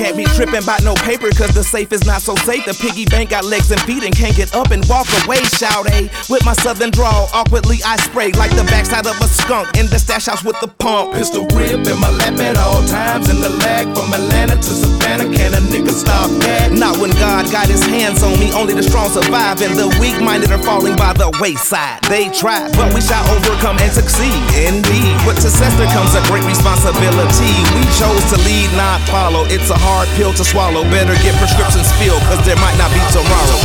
[0.00, 2.64] Can't be tripping about no paper, cause the safe is not so safe.
[2.64, 5.92] The piggy bank got legs and feet and can't get up and walk away, shout
[5.92, 6.08] A.
[6.32, 9.98] With my southern drawl, awkwardly I spray like the backside of a skunk in the
[10.00, 11.12] stash house with the pump.
[11.12, 15.28] Pistol grip in my lap at all times, in the lag from Atlanta to Savannah.
[15.36, 16.72] Can a nigga stop that?
[16.72, 20.16] Not when God got his hands on me, only the strong survive, and the weak
[20.16, 22.00] minded are falling by the wayside.
[22.08, 24.40] They try, but we shall overcome and succeed.
[24.64, 27.52] Indeed, with success there comes a great responsibility.
[27.76, 29.44] We chose to lead, not follow.
[29.52, 30.82] It's a hard pill to swallow.
[30.84, 33.60] Better get prescriptions filled, cause there might not be tomorrow.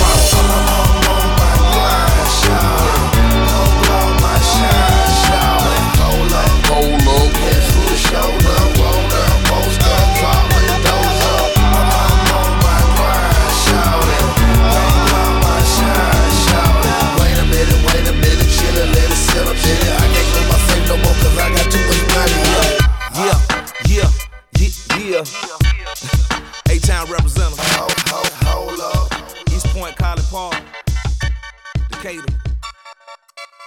[32.05, 32.37] Decatur.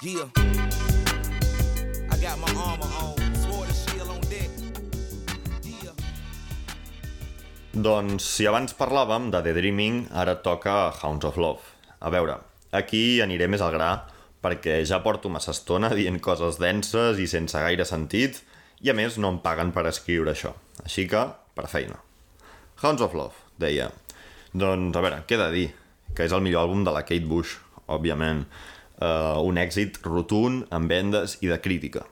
[0.01, 0.31] Yeah.
[2.07, 4.47] I got my armor on, sword and shield on deck.
[5.67, 5.91] Yeah.
[7.75, 11.67] Doncs si abans parlàvem de The Dreaming, ara toca Hounds of Love.
[11.99, 12.39] A veure,
[12.71, 13.91] aquí aniré més al gra,
[14.39, 18.45] perquè ja porto massa estona dient coses denses i sense gaire sentit,
[18.79, 20.55] i a més no em paguen per escriure això.
[20.87, 21.27] Així que,
[21.59, 21.99] per feina.
[22.85, 23.91] Hounds of Love, deia.
[24.55, 25.71] Doncs, a veure, què he de dir?
[26.15, 27.59] Que és el millor àlbum de la Kate Bush,
[27.89, 28.45] òbviament.
[28.99, 32.05] Uh, un èxit rotund, amb vendes i de crítica.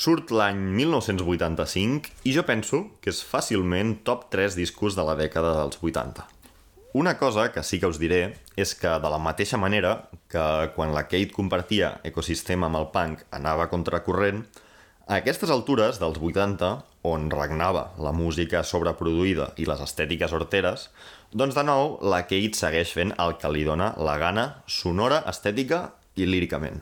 [0.00, 5.52] Surt l'any 1985 i jo penso que és fàcilment top 3 discos de la dècada
[5.58, 6.24] dels 80.
[6.96, 8.22] Una cosa que sí que us diré
[8.56, 10.44] és que de la mateixa manera que
[10.74, 14.40] quan la Kate compartia ecosistema amb el punk anava contracorrent,
[15.10, 16.66] a aquestes altures dels 80,
[17.10, 20.84] on regnava la música sobreproduïda i les estètiques horteres,
[21.34, 25.80] doncs de nou la Kate segueix fent el que li dona la gana sonora, estètica
[26.14, 26.78] i líricament.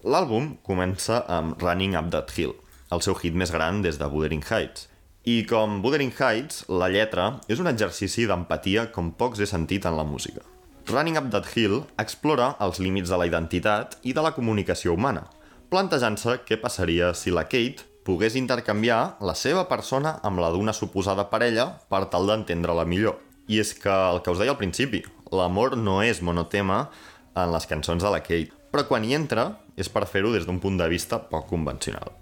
[0.00, 2.54] L'àlbum comença amb Running Up That Hill,
[2.88, 4.88] el seu hit més gran des de Wuthering Heights.
[5.28, 10.00] I com Wuthering Heights, la lletra és un exercici d'empatia com pocs he sentit en
[10.00, 10.40] la música.
[10.88, 15.28] Running Up That Hill explora els límits de la identitat i de la comunicació humana,
[15.72, 21.30] plantejant-se què passaria si la Kate pogués intercanviar la seva persona amb la d'una suposada
[21.30, 23.16] parella per tal d'entendre-la millor.
[23.48, 25.00] I és que el que us deia al principi,
[25.32, 26.84] l'amor no és monotema
[27.32, 29.46] en les cançons de la Kate, però quan hi entra
[29.80, 32.12] és per fer-ho des d'un punt de vista poc convencional.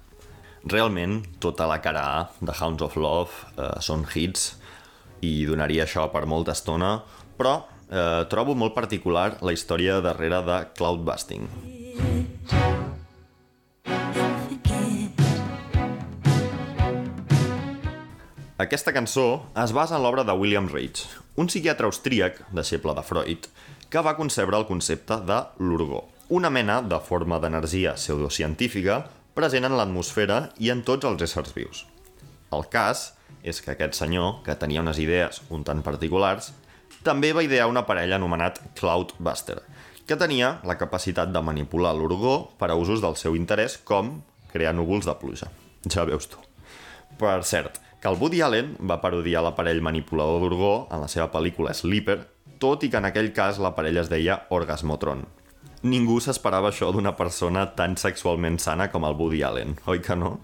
[0.70, 4.52] Realment, tota la cara A de Hounds of Love eh, són hits
[5.26, 7.00] i donaria això per molta estona,
[7.38, 7.56] però
[7.88, 11.48] eh, trobo molt particular la història darrere de Cloudbusting.
[18.60, 21.06] Aquesta cançó es basa en l'obra de William Reich,
[21.40, 23.46] un psiquiatre austríac, deixeble de Freud,
[23.88, 28.98] que va concebre el concepte de l'orgó, una mena de forma d'energia pseudocientífica
[29.32, 31.86] present en l'atmosfera i en tots els éssers vius.
[32.52, 33.06] El cas
[33.40, 36.52] és que aquest senyor, que tenia unes idees un tant particulars,
[37.00, 39.62] també va idear un aparell anomenat Cloudbuster,
[40.04, 44.18] que tenia la capacitat de manipular l'orgó per a usos del seu interès com
[44.52, 45.48] crear núvols de pluja.
[45.88, 46.36] Ja veus tu.
[47.16, 51.74] Per cert, que el Woody Allen va parodiar l'aparell manipulador d'orgó en la seva pel·lícula
[51.76, 52.18] Sleeper,
[52.60, 55.26] tot i que en aquell cas l'aparell es deia Orgasmotron.
[55.84, 60.38] Ningú s'esperava això d'una persona tan sexualment sana com el Woody Allen, oi que no?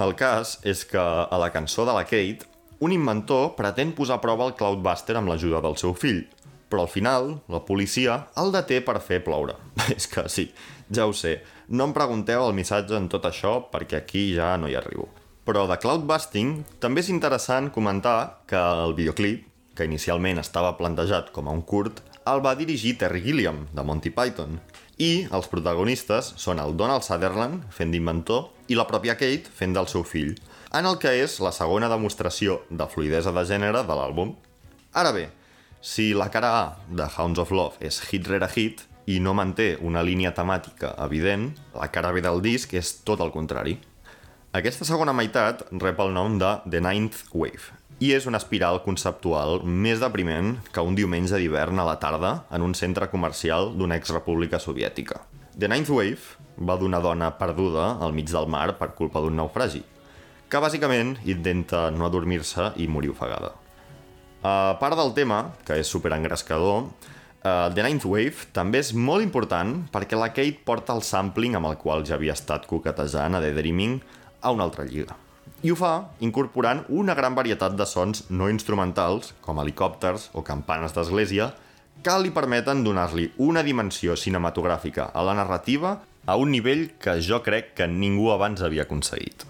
[0.00, 2.48] El cas és que a la cançó de la Kate,
[2.80, 6.24] un inventor pretén posar a prova el Cloudbuster amb l'ajuda del seu fill,
[6.72, 9.58] però al final la policia el deté per fer ploure.
[9.96, 10.48] és que sí,
[10.88, 14.70] ja ho sé, no em pregunteu el missatge en tot això perquè aquí ja no
[14.70, 15.10] hi arribo.
[15.42, 21.48] Però de Cloudbusting també és interessant comentar que el videoclip, que inicialment estava plantejat com
[21.48, 21.98] a un curt,
[22.30, 24.60] el va dirigir Terry Gilliam, de Monty Python.
[25.02, 29.90] I els protagonistes són el Donald Sutherland, fent d'inventor, i la pròpia Kate, fent del
[29.90, 30.36] seu fill,
[30.72, 34.36] en el que és la segona demostració de fluidesa de gènere de l'àlbum.
[34.94, 35.26] Ara bé,
[35.82, 39.72] si la cara A de Hounds of Love és hit rere hit i no manté
[39.82, 43.80] una línia temàtica evident, la cara B del disc és tot el contrari.
[44.52, 47.70] Aquesta segona meitat rep el nom de The Ninth Wave
[48.04, 52.66] i és una espiral conceptual més depriment que un diumenge d'hivern a la tarda en
[52.66, 55.22] un centre comercial d'una exrepública soviètica.
[55.56, 56.36] The Ninth Wave
[56.68, 59.80] va d'una dona perduda al mig del mar per culpa d'un naufragi,
[60.52, 63.54] que bàsicament intenta no adormir-se i morir ofegada.
[64.44, 66.90] A part del tema, que és superengrescador,
[67.40, 71.72] uh, The Ninth Wave també és molt important perquè la Kate porta el sampling amb
[71.72, 74.02] el qual ja havia estat coquetejant a The Dreaming
[74.42, 75.16] a una altra lliga.
[75.62, 80.94] I ho fa incorporant una gran varietat de sons no instrumentals, com helicòpters o campanes
[80.96, 81.52] d'església,
[82.02, 87.38] que li permeten donar-li una dimensió cinematogràfica a la narrativa a un nivell que jo
[87.46, 89.46] crec que ningú abans havia aconseguit.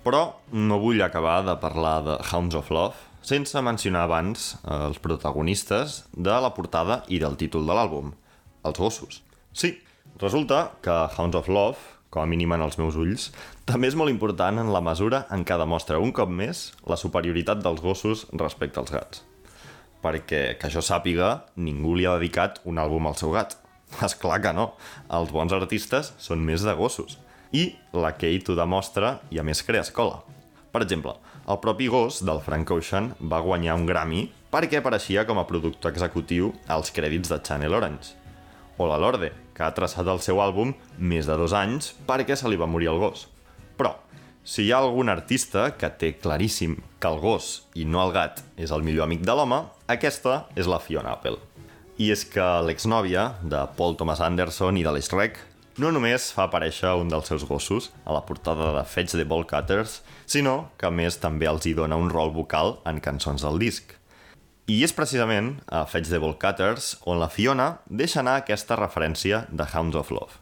[0.00, 0.22] Però
[0.56, 6.04] no vull acabar de parlar de Hounds of Love sense mencionar abans eh, els protagonistes
[6.16, 8.14] de la portada i del títol de l'àlbum,
[8.64, 9.20] els gossos.
[9.52, 9.76] Sí,
[10.20, 13.30] resulta que Hounds of Love, com a mínim en els meus ulls,
[13.66, 17.62] també és molt important en la mesura en què demostra un cop més la superioritat
[17.62, 19.24] dels gossos respecte als gats.
[20.02, 23.56] Perquè, que jo sàpiga, ningú li ha dedicat un àlbum al seu gat.
[24.06, 24.72] És clar que no.
[25.12, 27.18] Els bons artistes són més de gossos.
[27.52, 30.22] I la Kate ho demostra i a més crea escola.
[30.70, 31.16] Per exemple,
[31.50, 35.90] el propi gos del Frank Ocean va guanyar un Grammy perquè apareixia com a productor
[35.90, 38.14] executiu als crèdits de Channel Orange.
[38.78, 42.48] O la Lorde, que ha traçat el seu àlbum més de dos anys perquè se
[42.48, 43.26] li va morir el gos.
[43.76, 43.92] Però,
[44.40, 48.40] si hi ha algun artista que té claríssim que el gos i no el gat
[48.56, 49.60] és el millor amic de l'home,
[49.92, 51.36] aquesta és la Fiona Apple.
[52.00, 55.36] I és que l'exnòvia de Paul Thomas Anderson i de Les Rec
[55.76, 59.44] no només fa aparèixer un dels seus gossos a la portada de Fetch the Ball
[59.44, 63.60] Cutters, sinó que a més també els hi dona un rol vocal en cançons del
[63.60, 63.92] disc.
[64.70, 69.40] I és precisament a Fetch the Ball Cutters on la Fiona deixa anar aquesta referència
[69.50, 70.36] de Hounds of Love.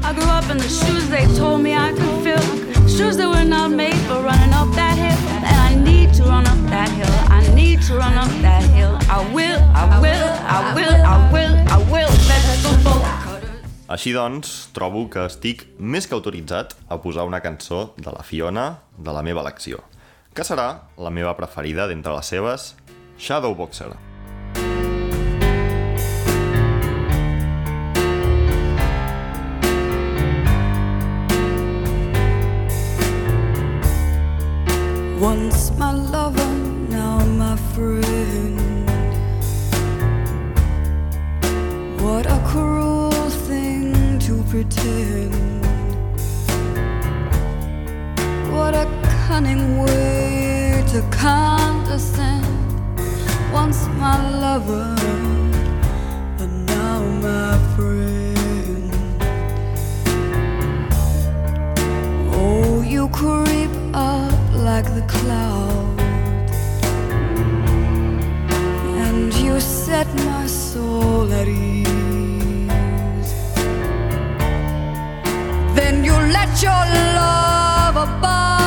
[0.00, 2.46] I grew up in the shoes they told me I could fill.
[2.88, 5.20] Shoes that were not made for running up that hill.
[5.44, 7.12] And I need to run up that hill.
[7.28, 8.96] I need to run up that hill.
[9.10, 12.16] I will, I will, I will, I will, I will.
[12.24, 13.52] Fetch the ball cutters.
[13.92, 18.68] Així doncs, trobo que estic més que autoritzat a posar una cançó de la Fiona
[18.96, 19.84] de la meva elecció,
[20.32, 22.72] que serà la meva preferida d'entre les seves,
[23.18, 23.96] Shadowboxer.
[35.20, 36.48] Once my lover,
[36.88, 38.88] now my friend.
[42.00, 43.10] What a cruel
[43.48, 45.34] thing to pretend.
[48.52, 48.86] What a
[49.26, 52.57] cunning way to condescend.
[53.62, 54.94] Once my lover,
[56.42, 58.90] and now my friend.
[62.40, 66.00] Oh, you creep up like the cloud,
[69.06, 73.32] and you set my soul at ease.
[75.78, 76.84] Then you let your
[77.20, 78.57] love abound,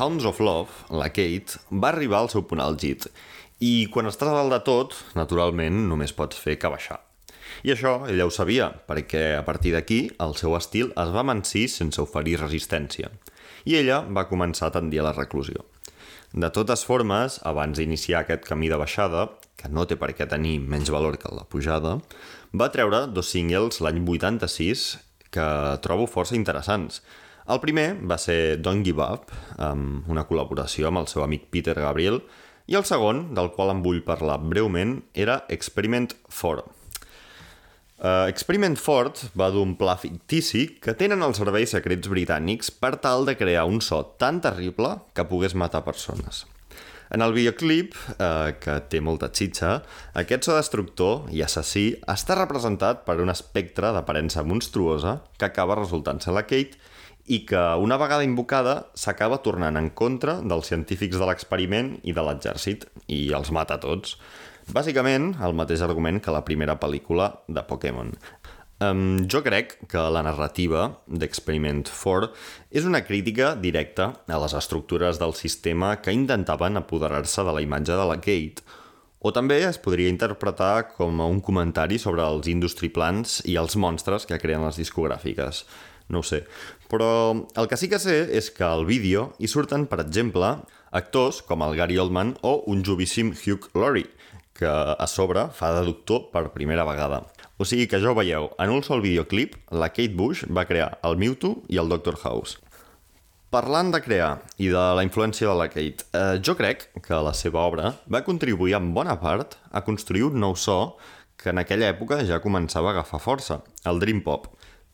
[0.00, 3.04] Hounds of Love, la Kate va arribar al seu punt àlgid
[3.60, 6.96] i quan estàs a dalt de tot, naturalment, només pots fer que baixar.
[7.68, 11.66] I això ella ho sabia, perquè a partir d'aquí el seu estil es va mancir
[11.68, 13.12] sense oferir resistència.
[13.68, 15.68] I ella va començar a tendir a la reclusió.
[16.32, 19.28] De totes formes, abans d'iniciar aquest camí de baixada,
[19.60, 21.98] que no té per què tenir menys valor que la pujada,
[22.56, 24.94] va treure dos singles l'any 86
[25.28, 25.50] que
[25.84, 27.02] trobo força interessants.
[27.50, 31.74] El primer va ser Don't Give Up, amb una col·laboració amb el seu amic Peter
[31.74, 32.20] Gabriel,
[32.70, 36.62] i el segon, del qual em vull parlar breument, era Experiment 4.
[38.00, 43.26] Uh, Experiment Ford va d'un pla fictici que tenen els serveis secrets britànics per tal
[43.26, 46.44] de crear un so tan terrible que pogués matar persones.
[47.10, 49.80] En el videoclip, eh, que té molta xitxa,
[50.14, 56.30] aquest so destructor i assassí està representat per un espectre d'aparença monstruosa que acaba resultant-se
[56.30, 56.78] la Kate
[57.30, 62.24] i que, una vegada invocada, s'acaba tornant en contra dels científics de l'experiment i de
[62.26, 64.16] l'exèrcit i els mata a tots.
[64.74, 68.10] Bàsicament, el mateix argument que la primera pel·lícula de Pokémon.
[68.80, 72.30] Um, jo crec que la narrativa d'Experiment 4
[72.80, 77.92] és una crítica directa a les estructures del sistema que intentaven apoderar-se de la imatge
[77.92, 78.64] de la Kate,
[79.20, 84.24] o també es podria interpretar com un comentari sobre els industry plans i els monstres
[84.24, 85.66] que creen les discogràfiques.
[86.08, 86.46] No ho sé.
[86.90, 87.10] Però
[87.54, 90.56] el que sí que sé és que al vídeo hi surten, per exemple,
[90.90, 94.10] actors com el Gary Oldman o un jovíssim Hugh Laurie,
[94.58, 97.22] que a sobre fa de doctor per primera vegada.
[97.60, 101.18] O sigui que ja veieu, en un sol videoclip, la Kate Bush va crear el
[101.20, 102.58] Mewtwo i el Doctor House.
[103.50, 104.30] Parlant de crear
[104.62, 108.24] i de la influència de la Kate, eh, jo crec que la seva obra va
[108.26, 110.96] contribuir en bona part a construir un nou so
[111.36, 114.46] que en aquella època ja començava a agafar força, el Dream Pop,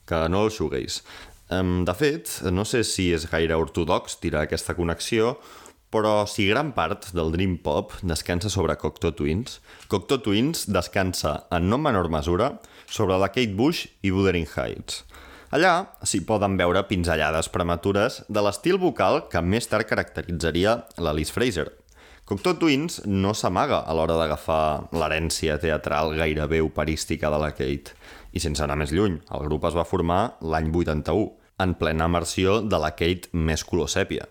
[0.07, 1.03] que no el shoegaze.
[1.47, 5.37] De fet, no sé si és gaire ortodox tirar aquesta connexió,
[5.95, 11.71] però si gran part del Dream Pop descansa sobre Cocteau Twins, Cocteau Twins descansa en
[11.71, 12.57] no menor mesura
[12.91, 15.05] sobre la Kate Bush i Wuthering Heights.
[15.55, 21.69] Allà s'hi poden veure pinzellades prematures de l'estil vocal que més tard caracteritzaria l'Alice Fraser.
[22.27, 27.95] Cocteau Twins no s'amaga a l'hora d'agafar l'herència teatral gairebé operística de la Kate.
[28.37, 31.31] I sense anar més lluny, el grup es va formar l'any 81,
[31.65, 34.27] en plena immersió de la Kate més color sèpia.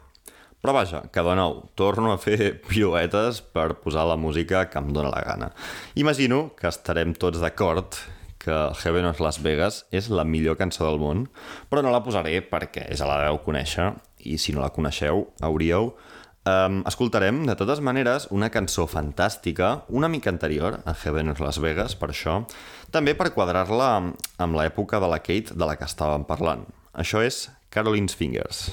[0.61, 4.91] Però vaja, que de nou, torno a fer piruetes per posar la música que em
[4.93, 5.49] dóna la gana.
[5.97, 7.97] Imagino que estarem tots d'acord
[8.45, 11.25] que Heaven of Las Vegas és la millor cançó del món,
[11.69, 13.91] però no la posaré perquè ja la deu conèixer
[14.25, 15.95] i si no la coneixeu, hauríeu.
[16.45, 21.57] Um, escoltarem, de totes maneres, una cançó fantàstica, una mica anterior a Heaven of Las
[21.57, 22.37] Vegas, per això,
[22.93, 23.89] també per quadrar-la
[24.37, 26.67] amb l'època de la Kate de la que estàvem parlant.
[26.93, 28.67] Això és Caroline's Fingers.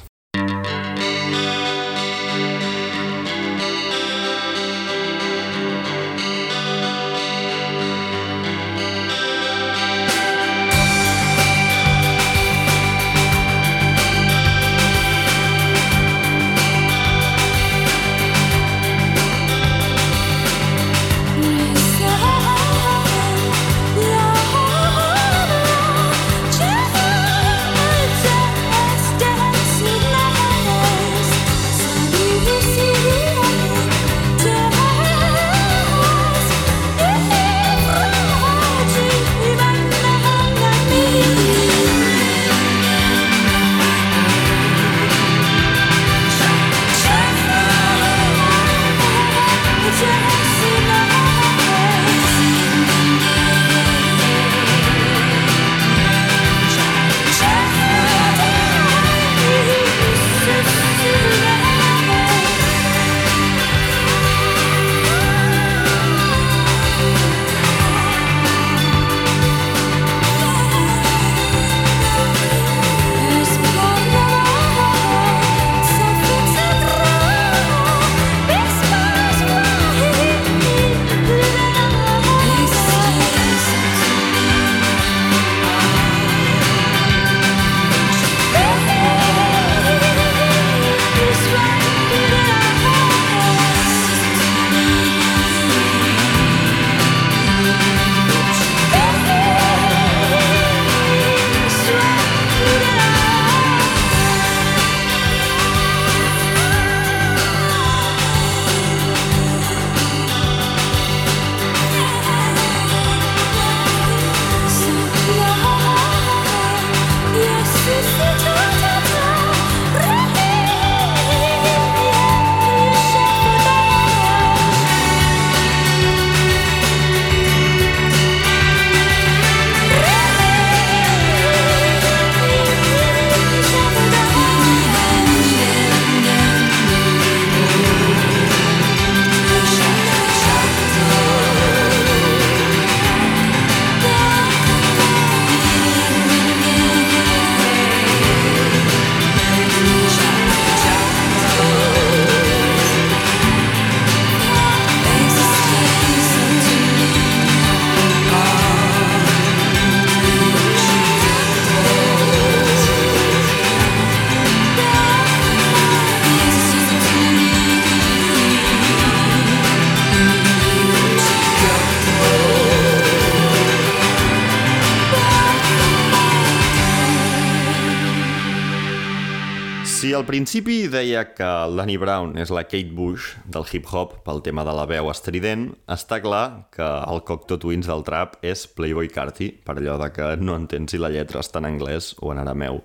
[180.02, 181.48] Si al principi deia que
[181.78, 186.18] Danny Brown és la Kate Bush del hip-hop pel tema de la veu estrident, està
[186.24, 190.58] clar que el Cocteau Twins del trap és Playboy Carti, per allò de que no
[190.58, 192.82] entens si la lletra està en anglès o en arameu.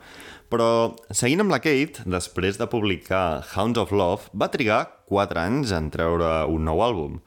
[0.54, 0.70] Però,
[1.10, 5.90] seguint amb la Kate, després de publicar Hounds of Love, va trigar 4 anys en
[5.90, 7.18] treure un nou àlbum,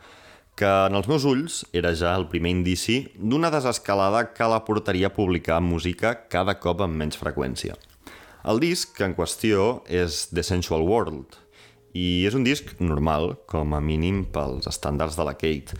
[0.54, 5.10] que en els meus ulls era ja el primer indici d'una desescalada que la portaria
[5.10, 7.74] a publicar música cada cop amb menys freqüència.
[8.40, 11.36] El disc en qüestió és The Sensual World
[11.92, 15.76] i és un disc normal, com a mínim pels estàndards de la Kate.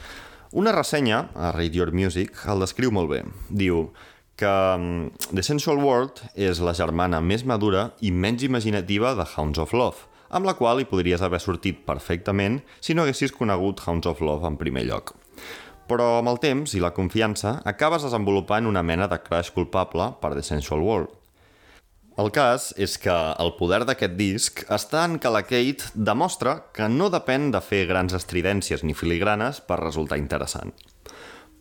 [0.53, 3.23] Una ressenya a Rate Your Music el descriu molt bé.
[3.49, 3.87] Diu
[4.37, 9.63] que mm, The Sensual World és la germana més madura i menys imaginativa de Hounds
[9.63, 14.11] of Love, amb la qual hi podries haver sortit perfectament si no haguessis conegut Hounds
[14.11, 15.15] of Love en primer lloc.
[15.89, 20.35] Però amb el temps i la confiança acabes desenvolupant una mena de crash culpable per
[20.37, 21.20] The Sensual World.
[22.19, 26.89] El cas és que el poder d'aquest disc està en que la Kate demostra que
[26.91, 30.75] no depèn de fer grans estridències ni filigranes per resultar interessant.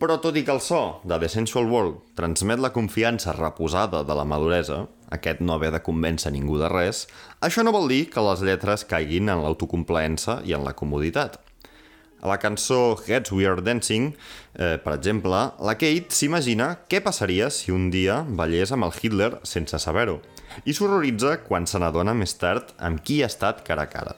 [0.00, 4.16] Però tot i que el so de The Sensual World transmet la confiança reposada de
[4.16, 7.04] la maduresa, aquest no haver de convèncer ningú de res,
[7.40, 11.38] això no vol dir que les lletres caiguin en l'autocomplaença i en la comoditat.
[12.20, 14.10] A la cançó Heads We Are Dancing,
[14.58, 19.32] eh, per exemple, la Kate s'imagina què passaria si un dia ballés amb el Hitler
[19.44, 20.18] sense saber-ho
[20.64, 24.16] i s'horroritza quan se n'adona més tard amb qui ha estat cara a cara.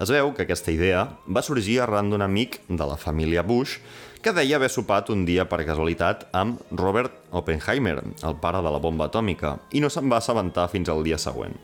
[0.00, 3.78] Es veu que aquesta idea va sorgir arran d'un amic de la família Bush
[4.22, 8.80] que deia haver sopat un dia per casualitat amb Robert Oppenheimer, el pare de la
[8.80, 11.56] bomba atòmica, i no se'n va assabentar fins al dia següent.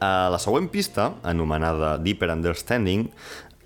[0.00, 3.06] A la següent pista, anomenada Deeper Understanding,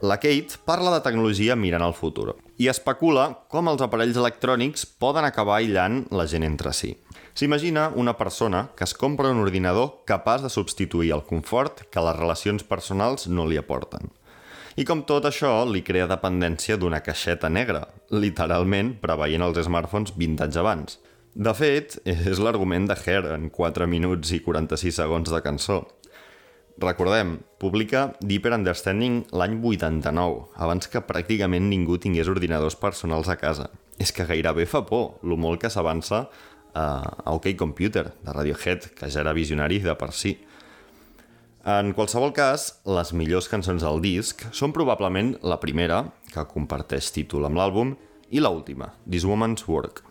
[0.02, 5.26] la Kate parla de tecnologia mirant al futur i especula com els aparells electrònics poden
[5.28, 6.94] acabar aïllant la gent entre si.
[7.40, 12.18] S'imagina una persona que es compra un ordinador capaç de substituir el confort que les
[12.18, 14.10] relacions personals no li aporten.
[14.76, 20.60] I com tot això, li crea dependència d'una caixeta negra, literalment preveient els smartphones vintage
[20.60, 20.98] abans.
[21.32, 25.80] De fet, és l'argument de Hair en 4 minuts i 46 segons de cançó.
[26.76, 33.70] Recordem, publica Deeper Understanding l'any 89, abans que pràcticament ningú tingués ordinadors personals a casa.
[34.00, 36.26] És que gairebé fa por, lo molt que s'avança
[36.74, 40.36] a OK Computer, de Radiohead, que ja era visionari de per si.
[41.68, 47.44] En qualsevol cas, les millors cançons del disc són probablement la primera, que comparteix títol
[47.48, 47.96] amb l'àlbum,
[48.30, 50.04] i l'última, This Woman's Work.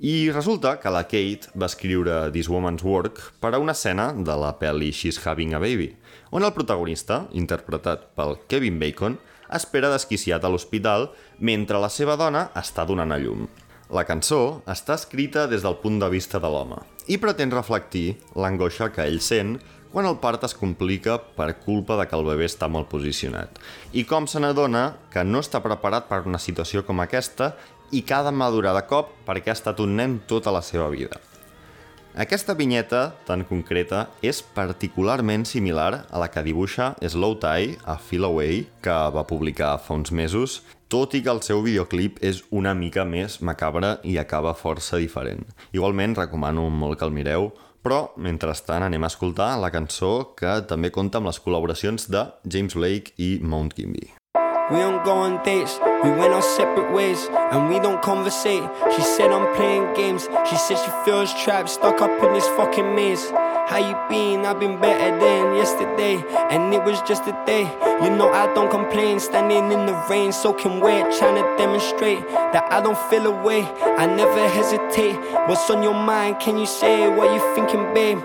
[0.00, 4.36] I resulta que la Kate va escriure This Woman's Work per a una escena de
[4.40, 5.92] la pel·li She's Having a Baby,
[6.32, 9.18] on el protagonista, interpretat pel Kevin Bacon,
[9.52, 13.44] espera desquiciat a l'hospital mentre la seva dona està donant a llum.
[13.90, 16.76] La cançó està escrita des del punt de vista de l'home
[17.10, 19.56] i pretén reflectir l'angoixa que ell sent
[19.90, 23.58] quan el part es complica per culpa de que el bebè està molt posicionat
[23.90, 27.56] i com se n'adona que no està preparat per una situació com aquesta
[27.90, 30.86] i que ha de madurar de cop perquè ha estat un nen tota la seva
[30.94, 31.18] vida.
[32.18, 38.26] Aquesta vinyeta tan concreta és particularment similar a la que dibuixa Slow Tie a Feel
[38.26, 40.58] Away, que va publicar fa uns mesos,
[40.90, 45.46] tot i que el seu videoclip és una mica més macabre i acaba força diferent.
[45.70, 50.90] Igualment, recomano molt que el mireu, però, mentrestant, anem a escoltar la cançó que també
[50.90, 54.19] compta amb les col·laboracions de James Blake i Mount Kimby.
[54.70, 58.62] We don't go on dates, we went our separate ways, and we don't conversate.
[58.94, 62.94] She said I'm playing games, she said she feels trapped, stuck up in this fucking
[62.94, 63.30] maze.
[63.30, 64.46] How you been?
[64.46, 67.62] I've been better than yesterday, and it was just a day.
[68.02, 72.66] You know I don't complain, standing in the rain, soaking wet, trying to demonstrate that
[72.70, 73.62] I don't feel away.
[73.82, 75.16] I never hesitate.
[75.48, 76.40] What's on your mind?
[76.40, 78.18] Can you say what you thinking, babe?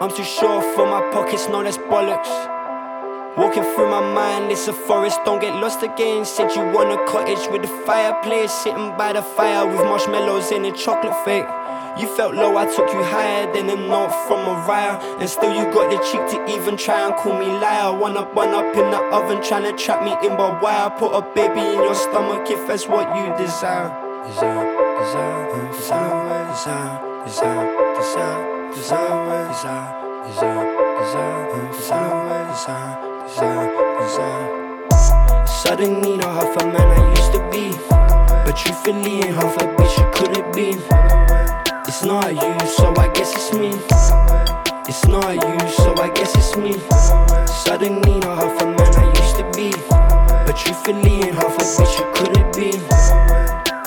[0.00, 2.55] I'm too sure for my pockets, no, that's bollocks.
[3.36, 6.24] Walking through my mind, it's a forest, don't get lost again.
[6.24, 10.64] Said you want a cottage with a fireplace, sitting by the fire with marshmallows in
[10.64, 11.44] a chocolate fake.
[12.00, 14.96] You felt low, I took you higher than a note from Mariah.
[15.20, 17.92] And still, you got the cheek to even try and call me liar.
[17.94, 20.88] One up, one up in the oven, trying to trap me in by wire.
[20.98, 23.92] Put a baby in your stomach if that's what you desire.
[24.28, 24.64] Desire,
[24.98, 35.46] desire, desire, desire, desire, desire, desire, desire, desire, desire, desire, desire desire, desire.
[35.46, 37.76] Suddenly, not half a man I used to be.
[37.88, 40.78] But truthfully, ain't half a bitch you couldn't be.
[41.88, 43.70] It's not you, so I guess it's me.
[44.88, 46.74] It's not you, so I guess it's me.
[47.64, 49.72] Suddenly, not half a man I used to be.
[49.88, 52.70] But truthfully, ain't half a bitch you couldn't be.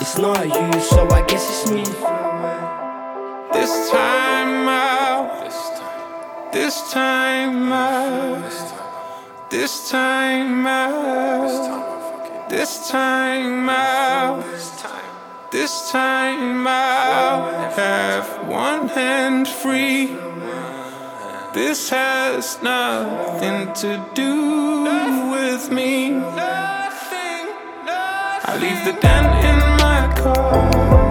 [0.01, 1.83] It's not you, so I guess it's me.
[3.53, 5.43] This time out,
[6.51, 8.78] This time out.
[9.49, 12.49] This time out.
[12.49, 14.43] This time out.
[15.51, 20.15] This time I'll have one hand free.
[21.55, 24.83] This has nothing to do
[25.31, 26.13] with me.
[28.45, 31.08] I leave the dent in my car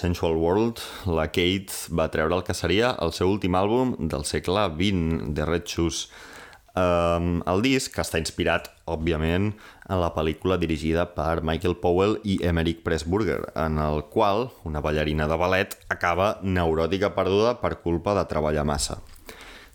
[0.00, 4.64] Sensual World, la Kate va treure el que seria el seu últim àlbum del segle
[4.72, 6.06] XX, The Red Shoes.
[6.80, 9.50] Um, el disc està inspirat, òbviament,
[9.90, 15.28] en la pel·lícula dirigida per Michael Powell i Emmerich Pressburger, en el qual una ballarina
[15.28, 19.00] de ballet acaba neuròtica perduda per culpa de treballar massa.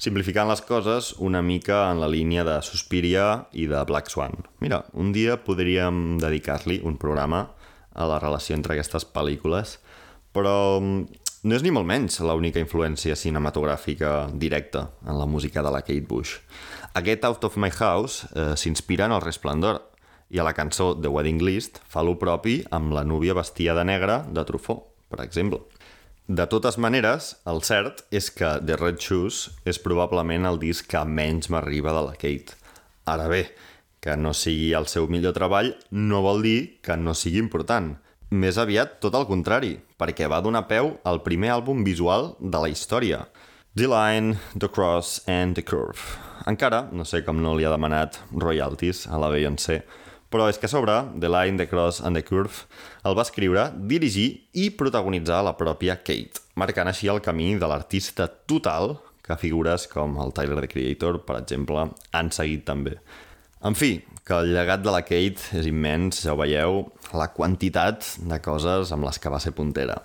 [0.01, 4.41] Simplificant les coses una mica en la línia de Suspiria i de Black Swan.
[4.59, 7.45] Mira, un dia podríem dedicar-li un programa
[7.95, 9.77] a la relació entre aquestes pel·lícules,
[10.35, 15.71] però mm, no és ni molt menys l'única influència cinematogràfica directa en la música de
[15.71, 16.39] la Kate Bush.
[16.95, 19.81] Aquest Out of My House eh, s'inspira en el Resplendor
[20.33, 23.85] i a la cançó The Wedding List fa lo propi amb la núvia vestia de
[23.87, 25.61] negre de Truffaut, per exemple.
[26.25, 31.03] De totes maneres, el cert és que The Red Shoes és probablement el disc que
[31.05, 32.57] menys m'arriba de la Kate.
[33.05, 33.43] Ara bé,
[34.01, 37.93] que no sigui el seu millor treball no vol dir que no sigui important.
[38.33, 42.71] Més aviat tot el contrari, perquè va donar peu al primer àlbum visual de la
[42.71, 43.25] història.
[43.75, 45.99] The Line, The Cross and The Curve.
[46.47, 49.81] Encara no sé com no li ha demanat royalties a la Beyoncé,
[50.31, 52.67] però és que a sobre The Line, The Cross and The Curve
[53.07, 58.27] el va escriure, dirigir i protagonitzar la pròpia Kate, marcant així el camí de l'artista
[58.27, 62.99] total que figures com el Tyler, the Creator, per exemple, han seguit també.
[63.65, 66.83] En fi, que el llegat de la Kate és immens, ja ho veieu,
[67.17, 69.95] la quantitat de coses amb les que va ser puntera.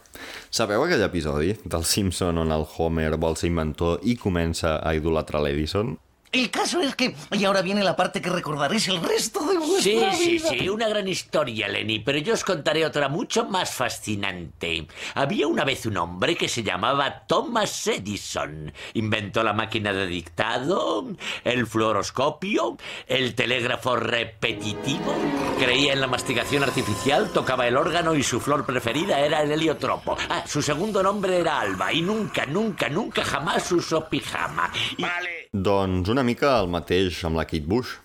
[0.48, 5.43] Sabeu aquell episodi del Simpson on el Homer vol ser inventor i comença a idolatrar
[5.44, 5.93] l'Edison?
[6.32, 9.94] El caso es que, y ahora viene la parte que recordaréis el resto de Sí,
[9.94, 10.48] vuestra sí, vida.
[10.51, 14.86] sí, una gran historia, Lenny, pero yo os contaré otra mucho más fascinante.
[15.15, 18.73] Había una vez un hombre que se llamaba Thomas Edison.
[18.94, 21.09] Inventó la máquina de dictado,
[21.43, 22.77] el fluoroscopio,
[23.09, 25.12] el telégrafo repetitivo,
[25.59, 30.16] creía en la masticación artificial, tocaba el órgano y su flor preferida era el heliotropo.
[30.28, 34.70] Ah, su segundo nombre era Alba y nunca, nunca, nunca jamás usó pijama.
[34.97, 35.05] Y-
[35.52, 37.97] Doncs una mica el mateix amb la Kate Bush.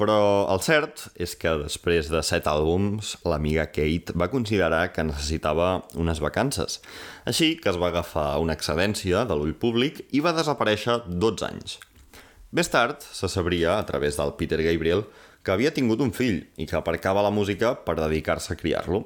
[0.00, 5.82] Però el cert és que després de set àlbums, l'amiga Kate va considerar que necessitava
[6.00, 6.80] unes vacances.
[7.28, 11.76] Així que es va agafar una excedència de l'ull públic i va desaparèixer 12 anys.
[12.50, 15.04] Més tard se sabria, a través del Peter Gabriel,
[15.44, 19.04] que havia tingut un fill i que aparcava la música per dedicar-se a criar-lo.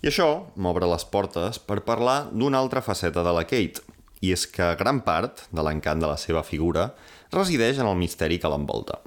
[0.00, 3.82] I això m'obre les portes per parlar d'una altra faceta de la Kate,
[4.20, 6.90] i és que gran part de l'encant de la seva figura
[7.32, 9.00] resideix en el misteri que l'envolta.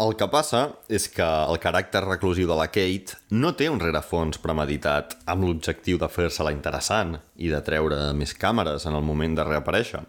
[0.00, 4.40] El que passa és que el caràcter reclusiu de la Kate no té un rerefons
[4.40, 9.44] premeditat amb l'objectiu de fer-se-la interessant i de treure més càmeres en el moment de
[9.44, 10.00] reaparèixer.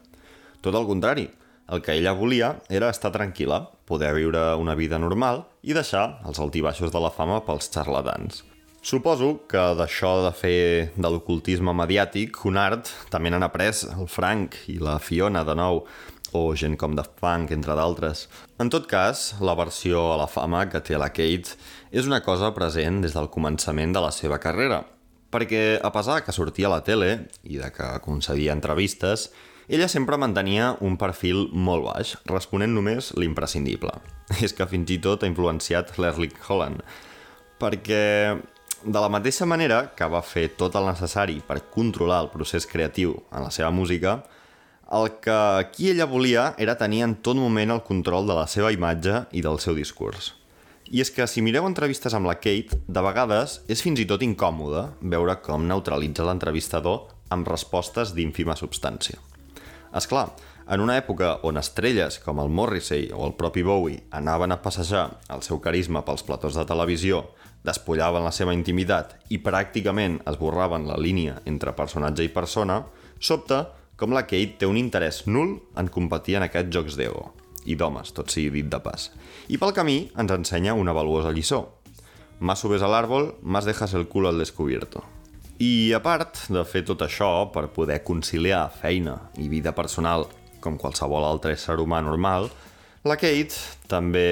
[0.63, 1.27] Tot el contrari,
[1.67, 6.39] el que ella volia era estar tranquil·la, poder viure una vida normal i deixar els
[6.39, 8.43] altibaixos de la fama pels xarlatans.
[8.83, 14.57] Suposo que d'això de fer de l'ocultisme mediàtic un art també n'han après el Frank
[14.67, 15.85] i la Fiona de nou,
[16.33, 18.27] o gent com de Funk, entre d'altres.
[18.59, 21.55] En tot cas, la versió a la fama que té la Kate
[21.93, 24.83] és una cosa present des del començament de la seva carrera,
[25.33, 29.29] perquè a pesar que sortia a la tele i de que concedia entrevistes,
[29.67, 33.93] ella sempre mantenia un perfil molt baix, responent només l'imprescindible.
[34.43, 36.83] És que fins i tot ha influenciat l'Erling Holland,
[37.61, 38.03] perquè
[38.83, 43.15] de la mateixa manera que va fer tot el necessari per controlar el procés creatiu
[43.31, 44.17] en la seva música,
[44.93, 48.71] el que aquí ella volia era tenir en tot moment el control de la seva
[48.71, 50.33] imatge i del seu discurs.
[50.93, 54.21] I és que si mireu entrevistes amb la Kate, de vegades és fins i tot
[54.21, 59.17] incòmode veure com neutralitza l'entrevistador amb respostes d'ínfima substància.
[59.97, 60.27] És clar,
[60.69, 65.07] en una època on estrelles com el Morrissey o el propi Bowie anaven a passejar
[65.33, 67.25] el seu carisma pels platós de televisió
[67.65, 72.83] despullaven la seva intimitat i pràcticament esborraven la línia entre personatge i persona,
[73.19, 73.65] sobta
[74.03, 77.29] com la Kate té un interès nul en competir en aquests jocs d'ego.
[77.63, 79.05] I d'homes, tot sigui dit de pas.
[79.47, 81.61] I pel camí ens ensenya una valuosa lliçó.
[82.43, 85.05] Más subes a l'àrbol, más dejas el culo al descubierto.
[85.63, 90.27] I a part de fer tot això per poder conciliar feina i vida personal
[90.59, 92.49] com qualsevol altre ésser humà normal,
[93.07, 93.55] la Kate
[93.87, 94.27] també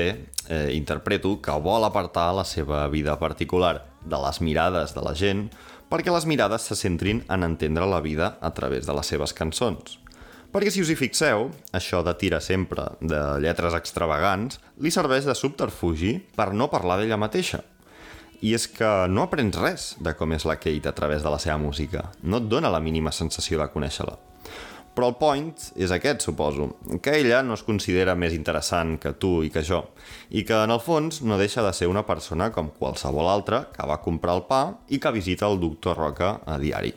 [0.50, 5.48] eh, interpreto que vol apartar la seva vida particular de les mirades de la gent
[5.92, 9.98] perquè les mirades se centrin en entendre la vida a través de les seves cançons.
[10.52, 15.36] Perquè si us hi fixeu, això de tirar sempre de lletres extravagants li serveix de
[15.36, 17.62] subterfugi per no parlar d'ella mateixa.
[18.42, 21.40] I és que no aprens res de com és la Kate a través de la
[21.40, 22.10] seva música.
[22.24, 24.31] No et dona la mínima sensació de conèixer-la.
[24.92, 26.66] Però el point és aquest, suposo,
[27.04, 29.80] que ella no es considera més interessant que tu i que jo,
[30.36, 33.88] i que en el fons no deixa de ser una persona com qualsevol altra que
[33.88, 34.62] va comprar el pa
[34.92, 36.92] i que visita el doctor Roca a diari.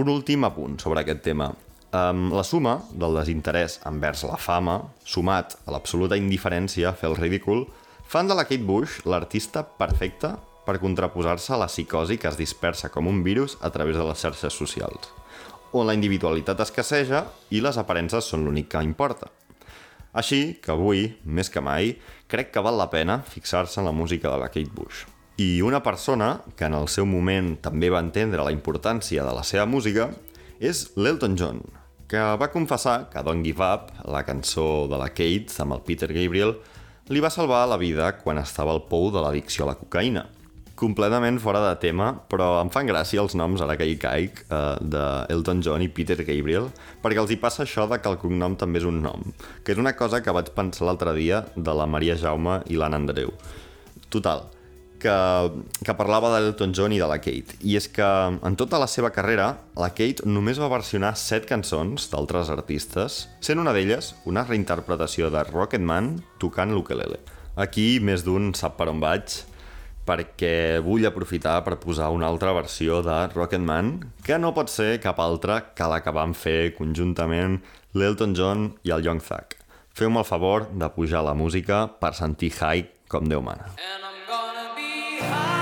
[0.00, 1.50] Un últim apunt sobre aquest tema.
[1.92, 7.20] Um, la suma del desinterès envers la fama, sumat a l'absoluta indiferència a fer el
[7.20, 7.66] ridícul,
[8.08, 12.92] fan de la Kate Bush l'artista perfecta per contraposar-se a la psicosi que es dispersa
[12.92, 15.17] com un virus a través de les xarxes socials
[15.72, 19.28] on la individualitat escasseja i les aparences són l'únic que importa.
[20.16, 21.92] Així que avui, més que mai,
[22.30, 25.04] crec que val la pena fixar-se en la música de la Kate Bush.
[25.38, 29.44] I una persona que en el seu moment també va entendre la importància de la
[29.46, 30.08] seva música
[30.58, 31.60] és l'Elton John,
[32.08, 36.10] que va confessar que Don't Give Up, la cançó de la Kate amb el Peter
[36.10, 36.56] Gabriel,
[37.08, 40.26] li va salvar la vida quan estava al pou de l'addicció a la cocaïna–
[40.78, 44.76] completament fora de tema, però em fan gràcia els noms, ara que hi caic, eh,
[44.80, 46.70] de Elton John i Peter Gabriel,
[47.02, 49.24] perquè els hi passa això de que el cognom també és un nom,
[49.64, 53.02] que és una cosa que vaig pensar l'altre dia de la Maria Jaume i l'Anna
[53.02, 53.34] Andreu.
[54.08, 54.46] Total,
[54.98, 55.14] que,
[55.84, 57.58] que parlava de l'Elton John i de la Kate.
[57.62, 62.10] I és que en tota la seva carrera, la Kate només va versionar set cançons
[62.12, 67.20] d'altres artistes, sent una d'elles una reinterpretació de Rocketman tocant l'ukelele.
[67.58, 69.40] Aquí més d'un sap per on vaig,
[70.08, 73.92] perquè vull aprofitar per posar una altra versió de Rocketman,
[74.24, 77.60] que no pot ser cap altra que la que van fer conjuntament
[77.92, 79.58] l'Elton John i el Young Thug.
[79.98, 83.72] Feu-me el favor de pujar la música per sentir high com Déu mana.
[83.76, 85.57] And I'm gonna be high.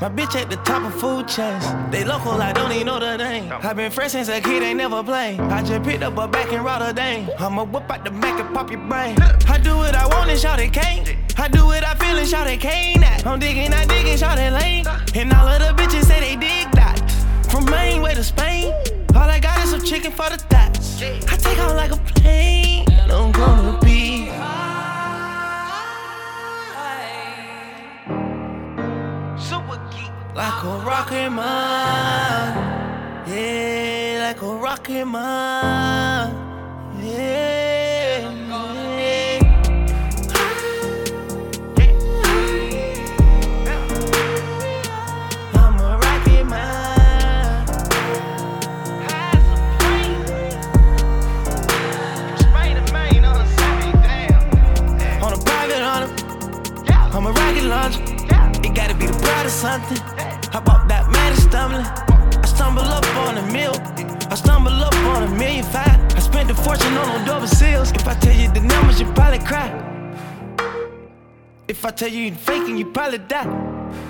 [0.00, 1.64] My bitch at the top of food chains.
[1.90, 3.52] They local, I don't even know the name.
[3.52, 5.40] i been fresh since a kid, ain't never played.
[5.40, 7.28] I just picked up a back in Rotterdam.
[7.36, 9.16] I'ma whip out the Mac and pop your brain.
[9.48, 11.16] I do what I want and shout it can't.
[11.36, 13.26] I do what I feel and shout it can't.
[13.26, 14.86] I'm digging, I digging, shout it lane.
[15.16, 17.00] And all of the bitches say they dig that.
[17.50, 18.72] From Maine way to Spain.
[19.16, 21.02] All I got is some chicken for the thoughts.
[21.02, 22.86] I take off like a plane.
[23.10, 23.67] I'm gonna
[30.68, 32.54] a rocket man.
[33.26, 36.34] Yeah, like a rocket man.
[37.00, 38.28] Yeah.
[45.54, 47.66] I'm a rocket man.
[55.22, 56.02] On a private, on
[57.14, 58.02] I'm a rocket launcher.
[58.66, 60.07] It gotta be the of something.
[61.74, 63.72] I stumble up on a meal.
[64.30, 65.98] I stumble up on a million five.
[66.16, 67.92] I spent a fortune on them double seals.
[67.92, 69.68] If I tell you the numbers, you probably cry.
[71.68, 73.46] If I tell you you faking, you probably die.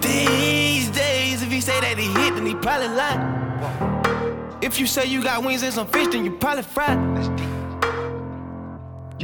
[0.00, 4.62] These days, if he say that he hit, then he probably lied.
[4.62, 6.98] If you say you got wings and some fish, then you probably fried.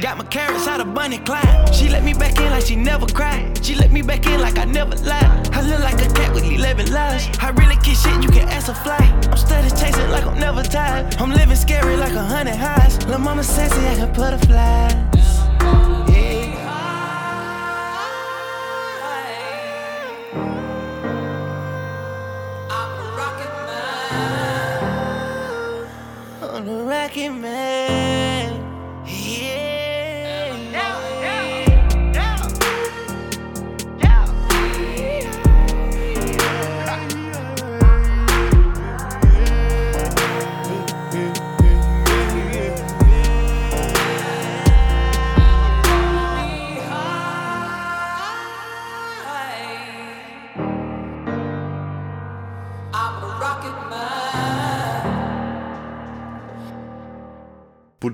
[0.05, 1.73] Got my carrots out of Bunny Clyde.
[1.73, 3.65] She let me back in like she never cried.
[3.65, 5.49] She let me back in like I never lied.
[5.51, 7.27] I look like a cat with 11 lives.
[7.41, 8.99] I really kiss shit, you can ask a fly.
[9.31, 11.15] I'm steady chasing like I'm never tired.
[11.15, 13.03] I'm living scary like a hundred highs.
[13.07, 14.93] Lil' mama sassy, I can butterflies.
[15.59, 15.94] Yeah.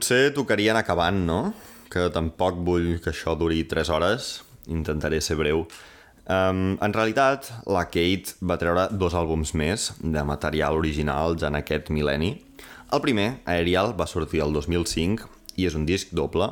[0.02, 1.36] Potser tocaria anar acabant, no?
[1.94, 4.30] Que tampoc vull que això duri 3 hores.
[4.66, 5.60] Intentaré ser breu.
[6.26, 11.60] Um, en realitat, la Kate va treure dos àlbums més de material original ja en
[11.60, 12.32] aquest mil·lenni.
[12.90, 15.30] El primer, Aerial, va sortir el 2005
[15.62, 16.48] i és un disc doble.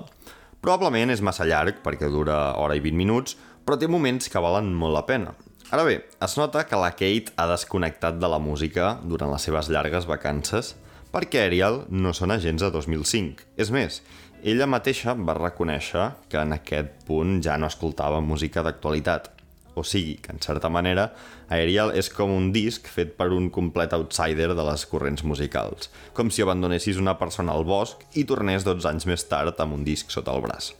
[0.61, 3.33] Probablement és massa llarg perquè dura hora i 20 minuts,
[3.65, 5.33] però té moments que valen molt la pena.
[5.73, 9.73] Ara bé, es nota que la Kate ha desconnectat de la música durant les seves
[9.73, 10.75] llargues vacances
[11.13, 13.49] perquè Ariel no són agents de 2005.
[13.57, 14.01] És més,
[14.43, 19.31] ella mateixa va reconèixer que en aquest punt ja no escoltava música d'actualitat.
[19.79, 21.09] O sigui, que en certa manera,
[21.49, 26.31] Aerial és com un disc fet per un complet outsider de les corrents musicals, com
[26.31, 30.11] si abandonessis una persona al bosc i tornés 12 anys més tard amb un disc
[30.11, 30.73] sota el braç.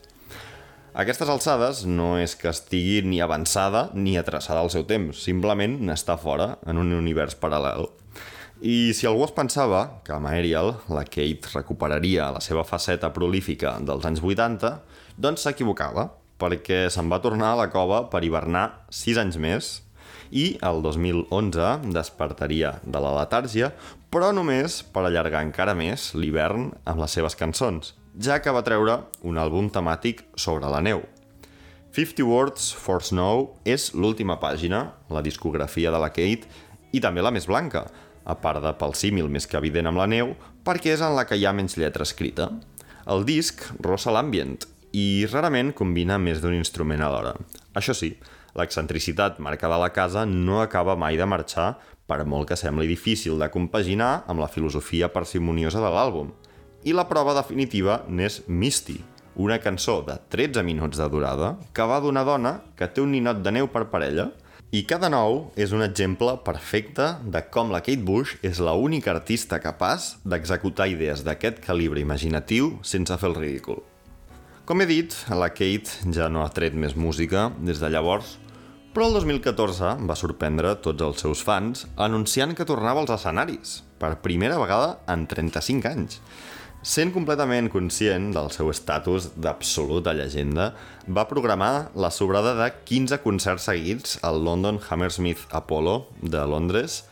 [1.00, 6.18] Aquestes alçades no és que estigui ni avançada ni atrasada al seu temps, simplement n'està
[6.18, 7.86] fora, en un univers paral·lel.
[8.60, 13.78] I si algú es pensava que amb Ariel la Kate recuperaria la seva faceta prolífica
[13.80, 14.74] dels anys 80,
[15.16, 19.70] doncs s'equivocava, perquè se'n va tornar a la cova per hivernar 6 anys més
[20.30, 23.72] i el 2011 despertaria de la letàrgia,
[24.12, 28.98] però només per allargar encara més l'hivern amb les seves cançons, ja que va treure
[29.24, 31.00] un àlbum temàtic sobre la neu.
[31.96, 36.44] 50 Words for Snow és l'última pàgina, la discografia de la Kate,
[36.92, 37.86] i també la més blanca,
[38.24, 40.34] a part de pel símil més que evident amb la neu,
[40.64, 42.50] perquè és en la que hi ha menys lletra escrita.
[43.10, 44.58] El disc rossa l'ambient
[44.92, 47.34] i rarament combina més d'un instrument alhora.
[47.78, 48.12] Això sí,
[48.58, 51.72] l'excentricitat marcada a la casa no acaba mai de marxar
[52.10, 56.32] per molt que sembli difícil de compaginar amb la filosofia parsimoniosa de l'àlbum.
[56.82, 58.98] I la prova definitiva n'és Misty,
[59.36, 63.44] una cançó de 13 minuts de durada que va d'una dona que té un ninot
[63.44, 64.30] de neu per parella
[64.70, 69.10] i cada nou és un exemple perfecte de com la Kate Bush és la única
[69.10, 73.80] artista capaç d'executar idees d'aquest calibre imaginatiu sense fer el ridícul.
[74.70, 78.36] Com he dit, la Kate ja no ha tret més música des de llavors,
[78.94, 84.20] però el 2014 va sorprendre tots els seus fans anunciant que tornava als escenaris, per
[84.22, 86.20] primera vegada en 35 anys.
[86.80, 90.70] Sent completament conscient del seu estatus d'absoluta llegenda,
[91.04, 97.02] va programar la sobrada de 15 concerts seguits al London Hammersmith Apollo de Londres,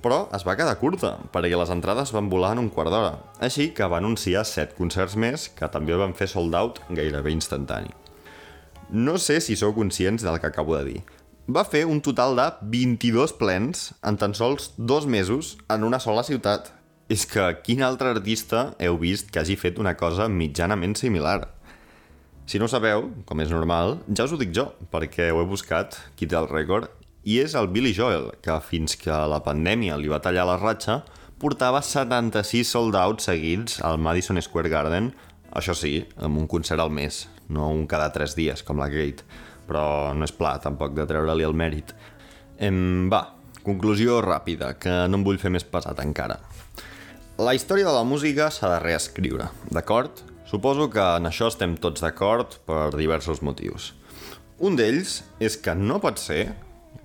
[0.00, 3.12] però es va quedar curta, perquè les entrades van volar en un quart d'hora,
[3.44, 7.92] així que va anunciar 7 concerts més que també van fer sold out gairebé instantani.
[8.88, 11.04] No sé si sou conscients del que acabo de dir.
[11.44, 16.24] Va fer un total de 22 plens en tan sols dos mesos en una sola
[16.24, 16.79] ciutat.
[17.10, 21.40] És que quin altre artista heu vist que hagi fet una cosa mitjanament similar?
[22.46, 25.48] Si no ho sabeu, com és normal, ja us ho dic jo, perquè ho he
[25.50, 26.86] buscat, qui té el rècord,
[27.26, 31.00] i és el Billy Joel, que fins que la pandèmia li va tallar la ratxa,
[31.42, 35.10] portava 76 sold-out seguits al Madison Square Garden,
[35.50, 39.26] això sí, amb un concert al mes, no un cada 3 dies, com la Kate,
[39.66, 41.90] però no és pla tampoc de treure-li el mèrit.
[42.62, 43.24] Em, va,
[43.66, 46.38] conclusió ràpida, que no em vull fer més pesat encara.
[47.40, 50.18] La història de la música s'ha de reescriure, d'acord?
[50.44, 53.94] Suposo que en això estem tots d'acord per diversos motius.
[54.60, 56.50] Un d'ells és que no pot ser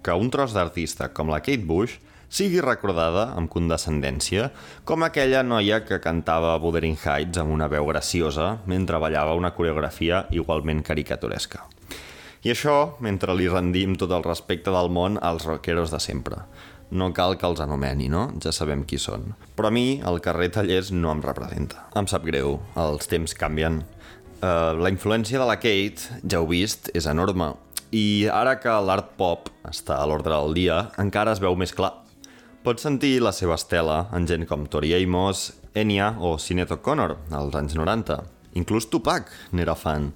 [0.04, 1.96] que un tros d'artista com la Kate Bush
[2.28, 4.50] sigui recordada amb condescendència
[4.84, 10.26] com aquella noia que cantava Wuthering Heights amb una veu graciosa mentre ballava una coreografia
[10.36, 11.64] igualment caricaturesca.
[12.44, 16.44] I això mentre li rendim tot el respecte del món als rockeros de sempre.
[16.96, 18.30] No cal que els anomeni, no?
[18.40, 19.34] Ja sabem qui són.
[19.58, 21.90] Però a mi, el carrer Tallers no em representa.
[22.00, 23.82] Em sap greu, els temps canvien.
[24.40, 27.52] Uh, la influència de la Kate, ja ho vist, és enorme.
[27.96, 31.92] I ara que l'art pop està a l'ordre del dia, encara es veu més clar.
[32.64, 37.58] Pots sentir la seva estela en gent com Tori Amos, Enya o Sinead O'Connor, als
[37.60, 38.22] anys 90.
[38.56, 40.14] Inclús Tupac n'era fan.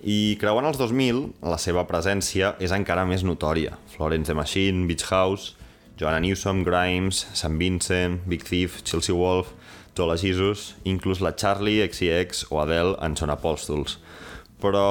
[0.00, 3.76] I creuant els 2000, la seva presència és encara més notòria.
[3.92, 5.54] Florence the Machine, Beach House,
[5.96, 7.54] Joanna Newsom, Grimes, St.
[7.58, 9.52] Vincent, Big Thief, Chelsea Wolf,
[9.94, 14.00] Tola Jesus, inclús la Charlie, XCX o Adele en són apòstols.
[14.58, 14.86] Però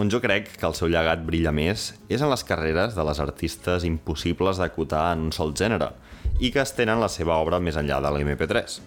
[0.00, 3.20] on jo crec que el seu llegat brilla més és en les carreres de les
[3.24, 5.92] artistes impossibles d'acotar en un sol gènere
[6.40, 8.80] i que estenen la seva obra més enllà de l'MP3.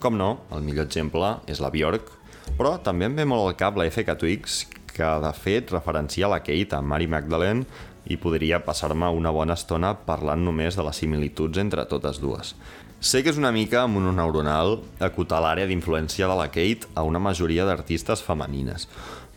[0.00, 2.08] Com no, el millor exemple és la Björk,
[2.56, 4.62] però també em ve molt al cap la FK Twix,
[4.96, 7.66] que de fet referencia la Kate a Mary Magdalene
[8.06, 12.54] i podria passar-me una bona estona parlant només de les similituds entre totes dues.
[13.00, 17.66] Sé que és una mica mononeuronal acotar l'àrea d'influència de la Kate a una majoria
[17.68, 18.88] d'artistes femenines,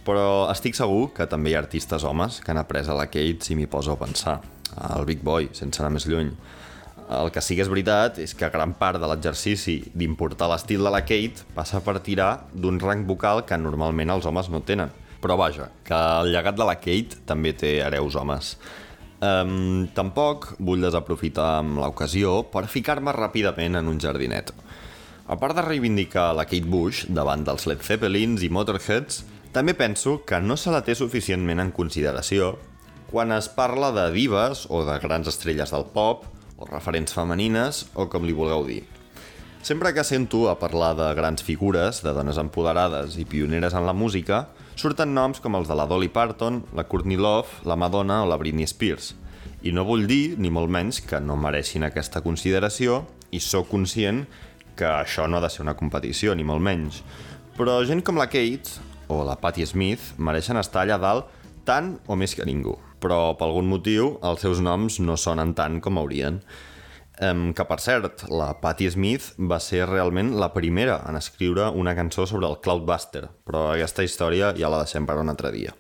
[0.08, 3.44] però estic segur que també hi ha artistes homes que han après a la Kate
[3.46, 4.40] si m'hi poso a pensar.
[4.96, 6.32] El Big Boy, sense anar més lluny.
[7.10, 10.92] El que sí que és veritat és que gran part de l'exercici d'importar l'estil de
[10.94, 14.94] la Kate passa per tirar d'un rang vocal que normalment els homes no tenen.
[15.20, 18.54] Però vaja, que el llegat de la Kate també té hereus homes.
[19.20, 24.54] Um, tampoc vull desaprofitar amb l'ocasió per ficar-me ràpidament en un jardinet.
[25.30, 30.22] A part de reivindicar la Kate Bush davant dels Led Zeppelins i Motorheads, també penso
[30.26, 32.56] que no se la té suficientment en consideració
[33.10, 36.28] quan es parla de divas o de grans estrelles del pop,
[36.60, 38.84] o referents femenines, o com li vulgueu dir.
[39.66, 43.96] Sempre que sento a parlar de grans figures, de dones empoderades i pioneres en la
[43.98, 44.48] música,
[44.80, 48.38] surten noms com els de la Dolly Parton, la Courtney Love, la Madonna o la
[48.40, 49.12] Britney Spears.
[49.68, 53.02] I no vull dir, ni molt menys, que no mereixin aquesta consideració
[53.36, 54.24] i sóc conscient
[54.80, 57.02] que això no ha de ser una competició, ni molt menys.
[57.58, 58.80] Però gent com la Kate
[59.12, 61.36] o la Patti Smith mereixen estar allà dalt
[61.68, 62.78] tant o més que ningú.
[63.04, 66.40] Però, per algun motiu, els seus noms no sonen tant com haurien.
[67.20, 71.92] Um, que, per cert, la Patti Smith va ser realment la primera en escriure una
[71.98, 75.74] cançó sobre el Cloudbuster, però aquesta història ja la deixem per un altre dia.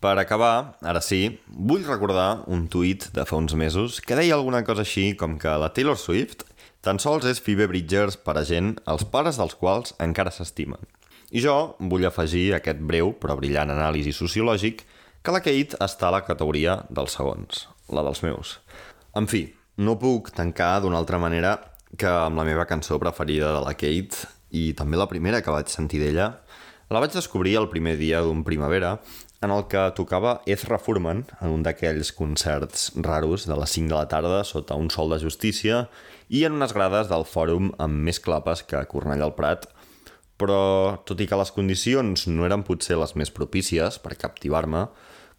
[0.00, 4.62] Per acabar, ara sí, vull recordar un tuit de fa uns mesos que deia alguna
[4.64, 6.46] cosa així com que la Taylor Swift
[6.80, 10.80] tan sols és Phoebe Bridgers per a gent els pares dels quals encara s'estimen.
[11.34, 11.56] I jo
[11.90, 14.86] vull afegir aquest breu però brillant anàlisi sociològic
[15.20, 18.56] que la Kate està a la categoria dels segons, la dels meus.
[19.18, 19.48] En fi,
[19.78, 21.56] no puc tancar d'una altra manera
[21.96, 25.70] que amb la meva cançó preferida de la Kate i també la primera que vaig
[25.70, 26.32] sentir d'ella,
[26.90, 28.98] la vaig descobrir el primer dia d'un primavera
[29.40, 33.94] en el que tocava Ezra Furman en un d'aquells concerts raros de les 5 de
[33.94, 35.84] la tarda sota un sol de justícia
[36.28, 39.68] i en unes grades del fòrum amb més clapes que Cornellà al Prat,
[40.38, 44.88] però tot i que les condicions no eren potser les més propícies per captivar-me,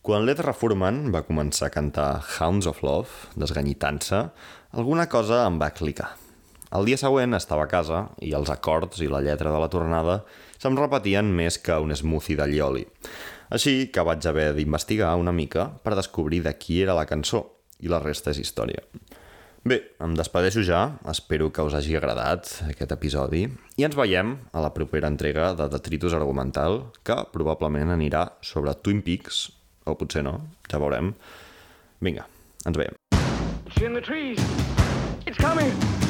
[0.01, 4.21] quan l'Ezra Furman va començar a cantar Hounds of Love, desganyitant-se,
[4.71, 6.13] alguna cosa em va clicar.
[6.77, 10.21] El dia següent estava a casa i els acords i la lletra de la tornada
[10.61, 12.85] se'm repetien més que un smoothie de llioli.
[13.49, 17.43] Així que vaig haver d'investigar una mica per descobrir de qui era la cançó,
[17.79, 18.85] i la resta és història.
[19.67, 23.43] Bé, em despedeixo ja, espero que us hagi agradat aquest episodi
[23.75, 29.01] i ens veiem a la propera entrega de Detritus Argumental, que probablement anirà sobre Twin
[29.03, 29.49] Peaks,
[29.91, 30.39] o potser no,
[30.71, 31.13] ja veurem.
[32.05, 32.27] Vinga,
[32.65, 32.95] ens veiem.
[33.65, 34.39] It's in the trees.
[35.25, 36.08] It's coming.